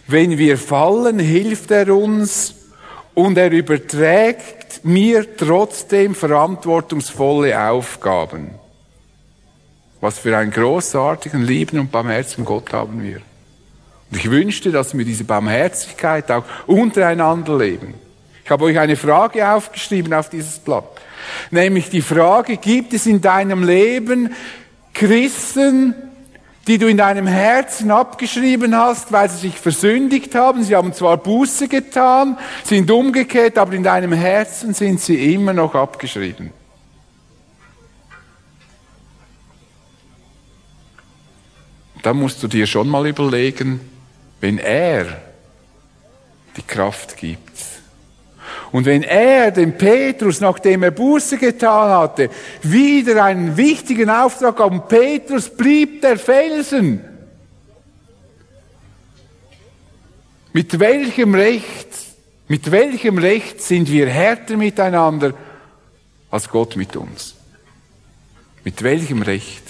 Wenn 0.08 0.38
wir 0.38 0.58
fallen, 0.58 1.20
hilft 1.20 1.72
er 1.72 1.96
uns 1.96 2.54
und 3.14 3.38
er 3.38 3.52
überträgt 3.52 4.63
mir 4.84 5.38
trotzdem 5.38 6.16
verantwortungsvolle 6.16 7.60
Aufgaben. 7.70 8.52
Was 10.02 10.20
für 10.20 10.38
einen 10.38 10.52
großartigen, 10.52 11.44
lieben 11.44 11.80
und 11.80 11.92
barmherzigen 11.92 12.46
Gott 12.46 12.74
haben 12.74 13.02
wir. 13.02 13.22
Und 14.12 14.18
ich 14.18 14.30
wünschte, 14.30 14.72
dass 14.72 14.98
wir 14.98 15.06
diese 15.06 15.24
Barmherzigkeit 15.24 16.30
auch 16.30 16.44
untereinander 16.68 17.58
leben. 17.58 17.94
Ich 18.44 18.52
habe 18.52 18.66
euch 18.66 18.78
eine 18.78 18.98
Frage 18.98 19.50
aufgeschrieben 19.50 20.14
auf 20.14 20.30
dieses 20.30 20.60
Blatt. 20.60 20.84
Nämlich 21.50 21.90
die 21.90 22.02
Frage, 22.02 22.58
gibt 22.58 22.94
es 22.94 23.06
in 23.06 23.22
deinem 23.22 23.64
Leben 23.64 24.34
Christen, 24.94 25.96
die 26.68 26.78
du 26.78 26.88
in 26.88 26.98
deinem 26.98 27.28
Herzen 27.28 27.92
abgeschrieben 27.92 28.76
hast, 28.76 29.12
weil 29.12 29.30
sie 29.30 29.50
sich 29.50 29.60
versündigt 29.60 30.34
haben. 30.34 30.64
Sie 30.64 30.76
haben 30.76 30.94
zwar 30.94 31.18
Buße 31.18 31.68
getan, 31.68 32.38
sind 32.64 32.90
umgekehrt, 32.90 33.58
aber 33.58 33.74
in 33.74 33.84
deinem 33.84 34.14
Herzen 34.14 34.74
sind 34.74 35.02
sie 35.02 35.34
immer 35.34 35.54
noch 35.54 35.76
abgeschrieben. 35.76 36.52
Da 42.02 42.14
musst 42.14 42.44
du 42.44 42.48
dir 42.48 42.68
schon 42.68 42.90
mal 42.90 43.08
überlegen, 43.08 43.80
wenn 44.42 44.58
er 44.58 45.22
die 46.58 46.62
Kraft 46.62 47.18
gibt, 47.18 47.53
und 48.74 48.86
wenn 48.86 49.04
er 49.04 49.52
dem 49.52 49.78
Petrus, 49.78 50.42
nachdem 50.42 50.82
er 50.82 50.90
Buße 50.90 51.38
getan 51.38 51.92
hatte, 51.92 52.32
wieder 52.64 53.24
einen 53.24 53.56
wichtigen 53.56 54.10
Auftrag 54.10 54.58
gab, 54.58 54.90
Petrus 54.90 55.48
blieb 55.48 56.02
der 56.02 56.18
Felsen, 56.18 57.06
mit 60.54 60.80
welchem 60.80 61.36
Recht, 61.36 61.88
mit 62.48 62.72
welchem 62.72 63.20
Recht 63.20 63.62
sind 63.62 63.92
wir 63.92 64.10
härter 64.10 64.58
miteinander 64.58 65.36
als 66.32 66.50
Gott 66.50 66.76
mit 66.76 66.96
uns? 66.96 67.36
Mit 68.64 68.82
welchem 68.82 69.22
Recht? 69.22 69.64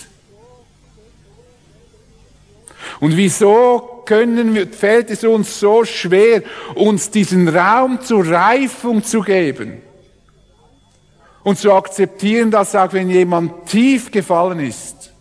Und 3.02 3.18
wieso 3.18 3.93
können 4.06 4.54
wir, 4.56 4.68
fällt 4.68 5.10
es 5.10 5.24
uns 5.24 5.60
so 5.60 5.86
schwer, 5.86 6.44
uns 6.76 7.10
diesen 7.10 7.48
Raum 7.48 8.02
zur 8.02 8.28
Reifung 8.28 9.04
zu 9.04 9.22
geben 9.22 9.82
und 11.44 11.58
zu 11.58 11.74
akzeptieren, 11.74 12.52
dass 12.52 12.76
auch 12.76 12.94
wenn 12.94 13.10
jemand 13.10 13.68
tief 13.68 14.12
gefallen 14.12 14.60
ist, 14.60 15.12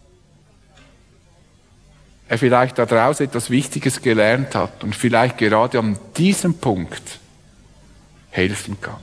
er 2.28 2.38
vielleicht 2.38 2.78
daraus 2.78 3.20
etwas 3.20 3.50
Wichtiges 3.50 4.00
gelernt 4.00 4.54
hat 4.54 4.82
und 4.84 4.96
vielleicht 4.96 5.36
gerade 5.36 5.78
an 5.78 5.98
diesem 6.16 6.54
Punkt 6.54 7.20
helfen 8.30 8.80
kann. 8.80 8.96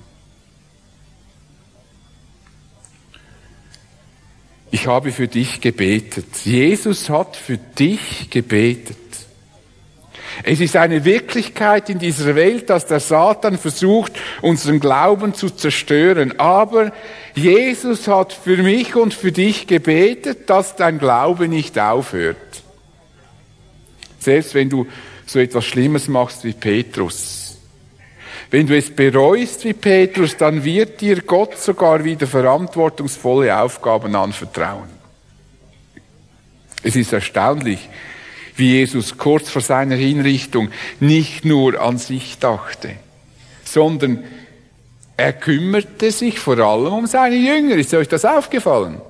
Ich 4.71 4.87
habe 4.87 5.11
für 5.11 5.27
dich 5.27 5.61
gebetet. 5.61 6.25
Jesus 6.43 7.09
hat 7.09 7.35
für 7.35 7.57
dich 7.57 8.29
gebetet. 8.29 8.97
Es 10.43 10.61
ist 10.61 10.75
eine 10.75 11.03
Wirklichkeit 11.03 11.89
in 11.89 11.99
dieser 11.99 12.35
Welt, 12.35 12.69
dass 12.69 12.85
der 12.85 12.99
Satan 12.99 13.57
versucht, 13.57 14.13
unseren 14.41 14.79
Glauben 14.79 15.33
zu 15.33 15.49
zerstören. 15.49 16.39
Aber 16.39 16.91
Jesus 17.35 18.07
hat 18.07 18.33
für 18.33 18.57
mich 18.57 18.95
und 18.95 19.13
für 19.13 19.31
dich 19.31 19.67
gebetet, 19.67 20.49
dass 20.49 20.75
dein 20.75 20.97
Glaube 20.97 21.47
nicht 21.47 21.77
aufhört. 21.77 22.37
Selbst 24.19 24.53
wenn 24.53 24.69
du 24.69 24.87
so 25.25 25.39
etwas 25.39 25.65
Schlimmes 25.65 26.07
machst 26.07 26.43
wie 26.43 26.53
Petrus. 26.53 27.57
Wenn 28.51 28.65
du 28.65 28.75
es 28.75 28.89
bereust 28.89 29.63
wie 29.63 29.73
Petrus, 29.73 30.35
dann 30.37 30.63
wird 30.63 31.01
dir 31.01 31.21
Gott 31.21 31.57
sogar 31.57 32.03
wieder 32.03 32.25
verantwortungsvolle 32.25 33.55
Aufgaben 33.55 34.15
anvertrauen. 34.15 34.89
Es 36.81 36.95
ist 36.95 37.13
erstaunlich, 37.13 37.89
wie 38.59 38.73
Jesus 38.73 39.17
kurz 39.17 39.49
vor 39.49 39.61
seiner 39.61 39.95
Hinrichtung 39.95 40.69
nicht 40.99 41.45
nur 41.45 41.81
an 41.81 41.97
sich 41.97 42.37
dachte, 42.39 42.91
sondern 43.63 44.23
er 45.17 45.33
kümmerte 45.33 46.11
sich 46.11 46.39
vor 46.39 46.57
allem 46.59 46.93
um 46.93 47.07
seine 47.07 47.35
Jünger. 47.35 47.75
Ist 47.75 47.93
euch 47.93 48.07
das 48.07 48.23
aufgefallen? 48.23 49.01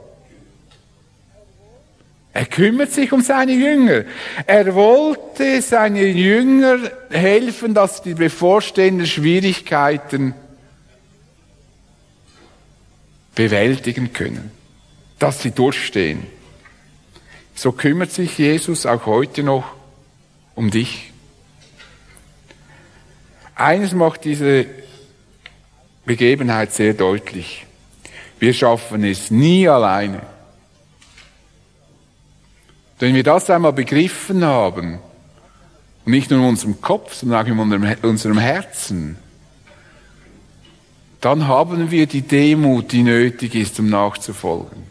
Er 2.33 2.45
kümmert 2.45 2.91
sich 2.91 3.11
um 3.11 3.21
seine 3.21 3.53
Jünger. 3.53 4.05
Er 4.45 4.73
wollte 4.73 5.61
seine 5.61 6.05
Jünger 6.05 6.79
helfen, 7.09 7.73
dass 7.73 8.01
die 8.01 8.13
bevorstehenden 8.13 9.07
Schwierigkeiten 9.07 10.33
bewältigen 13.35 14.13
können, 14.13 14.51
dass 15.17 15.41
sie 15.41 15.51
durchstehen. 15.51 16.38
So 17.59 17.73
kümmert 17.73 18.09
sich 18.09 18.37
Jesus 18.37 18.85
auch 18.85 19.05
heute 19.05 19.43
noch 19.43 19.65
um 20.55 20.71
dich. 20.71 21.11
Eines 23.53 23.91
macht 23.91 24.23
diese 24.23 24.65
Begebenheit 26.05 26.71
sehr 26.71 26.93
deutlich. 26.93 27.65
Wir 28.39 28.53
schaffen 28.53 29.03
es 29.03 29.29
nie 29.29 29.67
alleine. 29.67 30.21
Wenn 32.97 33.13
wir 33.13 33.23
das 33.23 33.49
einmal 33.49 33.73
begriffen 33.73 34.45
haben, 34.45 34.99
und 36.05 36.11
nicht 36.13 36.31
nur 36.31 36.39
in 36.39 36.45
unserem 36.45 36.79
Kopf, 36.79 37.13
sondern 37.13 37.45
auch 37.45 37.49
in 37.49 38.09
unserem 38.09 38.37
Herzen, 38.37 39.17
dann 41.19 41.45
haben 41.45 41.91
wir 41.91 42.07
die 42.07 42.21
Demut, 42.21 42.93
die 42.93 43.03
nötig 43.03 43.53
ist, 43.53 43.77
um 43.81 43.89
nachzufolgen. 43.89 44.88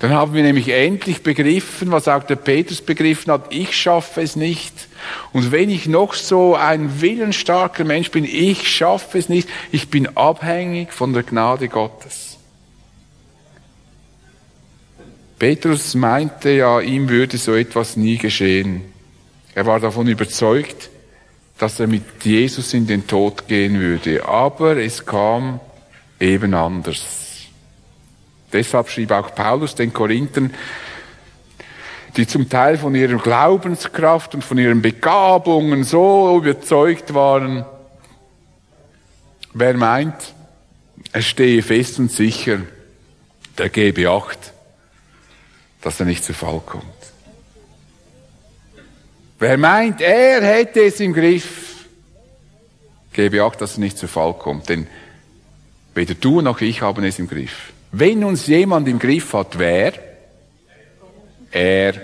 Dann 0.00 0.12
haben 0.12 0.32
wir 0.32 0.42
nämlich 0.42 0.68
endlich 0.68 1.22
begriffen, 1.22 1.92
was 1.92 2.08
auch 2.08 2.24
der 2.24 2.36
Petrus 2.36 2.80
begriffen 2.80 3.30
hat, 3.32 3.52
ich 3.52 3.76
schaffe 3.76 4.22
es 4.22 4.34
nicht. 4.34 4.72
Und 5.32 5.52
wenn 5.52 5.68
ich 5.68 5.86
noch 5.86 6.14
so 6.14 6.56
ein 6.56 7.02
willensstarker 7.02 7.84
Mensch 7.84 8.10
bin, 8.10 8.24
ich 8.24 8.66
schaffe 8.66 9.18
es 9.18 9.28
nicht. 9.28 9.46
Ich 9.70 9.88
bin 9.88 10.16
abhängig 10.16 10.94
von 10.94 11.12
der 11.12 11.22
Gnade 11.22 11.68
Gottes. 11.68 12.38
Petrus 15.38 15.94
meinte 15.94 16.50
ja, 16.50 16.80
ihm 16.80 17.10
würde 17.10 17.36
so 17.36 17.54
etwas 17.54 17.96
nie 17.96 18.16
geschehen. 18.16 18.82
Er 19.54 19.66
war 19.66 19.80
davon 19.80 20.06
überzeugt, 20.06 20.88
dass 21.58 21.78
er 21.78 21.86
mit 21.86 22.04
Jesus 22.22 22.72
in 22.72 22.86
den 22.86 23.06
Tod 23.06 23.48
gehen 23.48 23.78
würde. 23.78 24.26
Aber 24.26 24.78
es 24.78 25.04
kam 25.04 25.60
eben 26.18 26.54
anders. 26.54 27.19
Deshalb 28.52 28.88
schrieb 28.88 29.12
auch 29.12 29.34
Paulus 29.34 29.74
den 29.74 29.92
Korinthern, 29.92 30.52
die 32.16 32.26
zum 32.26 32.48
Teil 32.48 32.76
von 32.76 32.94
ihrer 32.94 33.18
Glaubenskraft 33.18 34.34
und 34.34 34.42
von 34.42 34.58
ihren 34.58 34.82
Begabungen 34.82 35.84
so 35.84 36.36
überzeugt 36.36 37.14
waren, 37.14 37.64
wer 39.52 39.74
meint, 39.74 40.34
er 41.12 41.22
stehe 41.22 41.62
fest 41.62 41.98
und 41.98 42.10
sicher, 42.10 42.60
der 43.58 43.68
gebe 43.68 44.10
Acht, 44.10 44.52
dass 45.82 46.00
er 46.00 46.06
nicht 46.06 46.24
zu 46.24 46.32
Fall 46.32 46.60
kommt. 46.64 46.84
Wer 49.38 49.56
meint, 49.56 50.00
er 50.00 50.42
hätte 50.42 50.82
es 50.82 51.00
im 51.00 51.14
Griff, 51.14 51.86
gebe 53.12 53.42
auch, 53.42 53.54
dass 53.54 53.74
er 53.74 53.80
nicht 53.80 53.98
zu 53.98 54.06
Fall 54.06 54.34
kommt, 54.34 54.68
denn 54.68 54.86
weder 55.94 56.14
du 56.14 56.40
noch 56.42 56.60
ich 56.60 56.82
haben 56.82 57.04
es 57.04 57.18
im 57.18 57.28
Griff. 57.28 57.72
Wenn 57.92 58.24
uns 58.24 58.46
jemand 58.46 58.86
im 58.88 58.98
Griff 58.98 59.32
hat, 59.32 59.58
wer? 59.58 59.92
Er. 61.50 61.94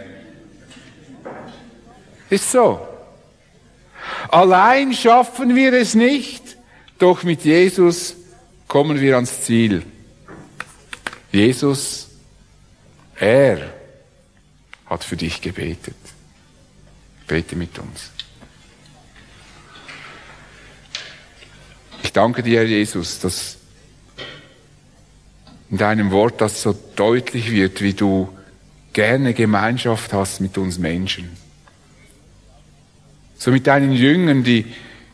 Ist 2.28 2.50
so. 2.50 2.86
Allein 4.28 4.92
schaffen 4.92 5.54
wir 5.54 5.72
es 5.72 5.94
nicht, 5.94 6.42
doch 6.98 7.22
mit 7.22 7.44
Jesus 7.44 8.16
kommen 8.66 9.00
wir 9.00 9.14
ans 9.14 9.42
Ziel. 9.42 9.84
Jesus, 11.30 12.08
er 13.14 13.72
hat 14.86 15.04
für 15.04 15.16
dich 15.16 15.40
gebetet. 15.40 15.96
Bete 17.26 17.56
mit 17.56 17.78
uns. 17.78 18.10
Ich 22.02 22.12
danke 22.12 22.42
dir, 22.42 22.60
Herr 22.60 22.66
Jesus, 22.66 23.18
dass 23.18 23.55
in 25.76 25.80
deinem 25.80 26.10
Wort 26.10 26.40
das 26.40 26.62
so 26.62 26.74
deutlich 26.96 27.50
wird, 27.50 27.82
wie 27.82 27.92
du 27.92 28.30
gerne 28.94 29.34
Gemeinschaft 29.34 30.14
hast 30.14 30.40
mit 30.40 30.56
uns 30.56 30.78
Menschen. 30.78 31.28
So 33.36 33.50
mit 33.50 33.66
deinen 33.66 33.92
Jüngern, 33.92 34.42
die 34.42 34.64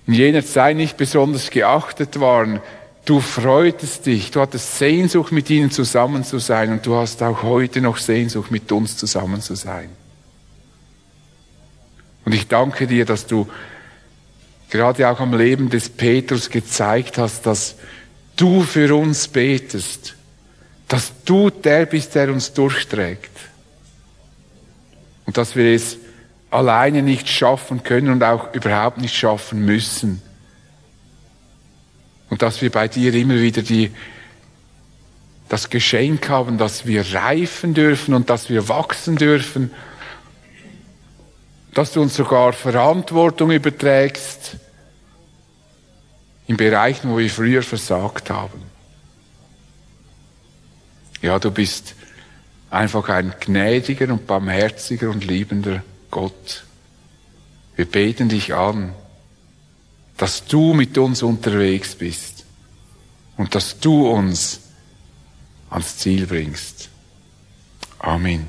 in 0.07 0.15
jener 0.15 0.47
Zeit 0.47 0.77
nicht 0.77 0.97
besonders 0.97 1.51
geachtet 1.51 2.21
waren. 2.21 2.61
Du 3.05 3.19
freutest 3.19 4.07
dich, 4.07 4.31
du 4.31 4.41
hattest 4.41 4.79
Sehnsucht, 4.79 5.33
mit 5.33 5.51
ihnen 5.51 5.73
zusammen 5.73 6.23
zu 6.23 6.39
sein 6.39 6.71
und 6.71 6.87
du 6.87 6.95
hast 6.95 7.25
auch 7.25 7.43
heute 7.43 7.81
noch 7.81 7.97
Sehnsucht, 7.97 8.53
mit 8.53 8.71
uns 8.71 8.97
zusammen 8.97 9.41
zu 9.41 9.57
sein. 9.57 9.89
Und 12.25 12.37
ich 12.37 12.47
danke 12.47 12.87
dir, 12.87 13.05
dass 13.05 13.27
du 13.27 13.49
gerade 14.71 15.11
auch 15.11 15.19
am 15.19 15.37
Leben 15.37 15.71
des 15.71 15.89
Petrus 15.89 16.51
gezeigt 16.51 17.19
hast, 17.19 17.47
dass 17.47 17.75
du 18.37 18.63
für 18.63 18.95
uns 18.95 19.27
betest, 19.27 20.15
dass 20.93 21.25
du 21.25 21.49
der 21.49 21.87
bist, 21.87 22.15
der 22.15 22.31
uns 22.31 22.53
durchträgt. 22.53 23.31
Und 25.25 25.39
dass 25.39 25.57
wir 25.57 25.75
es 25.75 25.97
alleine 26.51 27.01
nicht 27.01 27.31
schaffen 27.31 27.83
können 27.83 28.13
und 28.13 28.23
auch 28.23 28.53
überhaupt 28.53 28.99
nicht 28.99 29.17
schaffen 29.17 29.65
müssen. 29.65 30.21
Und 32.29 32.43
dass 32.43 32.61
wir 32.61 32.71
bei 32.71 32.89
dir 32.89 33.15
immer 33.15 33.37
wieder 33.37 33.63
die, 33.63 33.91
das 35.49 35.71
Geschenk 35.71 36.29
haben, 36.29 36.59
dass 36.59 36.85
wir 36.85 37.15
reifen 37.15 37.73
dürfen 37.73 38.13
und 38.13 38.29
dass 38.29 38.51
wir 38.51 38.69
wachsen 38.69 39.17
dürfen, 39.17 39.71
dass 41.73 41.93
du 41.93 42.03
uns 42.03 42.17
sogar 42.17 42.53
Verantwortung 42.53 43.51
überträgst 43.51 44.57
in 46.49 46.59
Bereichen, 46.59 47.11
wo 47.11 47.17
wir 47.17 47.31
früher 47.31 47.63
versagt 47.63 48.29
haben. 48.29 48.72
Ja, 51.23 51.39
du 51.39 51.51
bist 51.51 51.95
einfach 52.71 53.09
ein 53.09 53.33
gnädiger 53.41 54.13
und 54.13 54.27
barmherziger 54.27 55.11
und 55.11 55.25
liebender 55.25 55.83
Gott, 56.11 56.65
wir 57.77 57.87
beten 57.87 58.29
dich 58.29 58.55
an, 58.55 58.95
dass 60.19 60.45
du 60.45 60.75
mit 60.75 60.99
uns 60.99 61.23
unterwegs 61.23 61.95
bist 61.95 62.45
und 63.37 63.55
dass 63.55 63.79
du 63.81 64.09
uns 64.09 64.61
ans 65.71 65.97
Ziel 65.97 66.27
bringst. 66.27 66.91
Amen. 67.99 68.49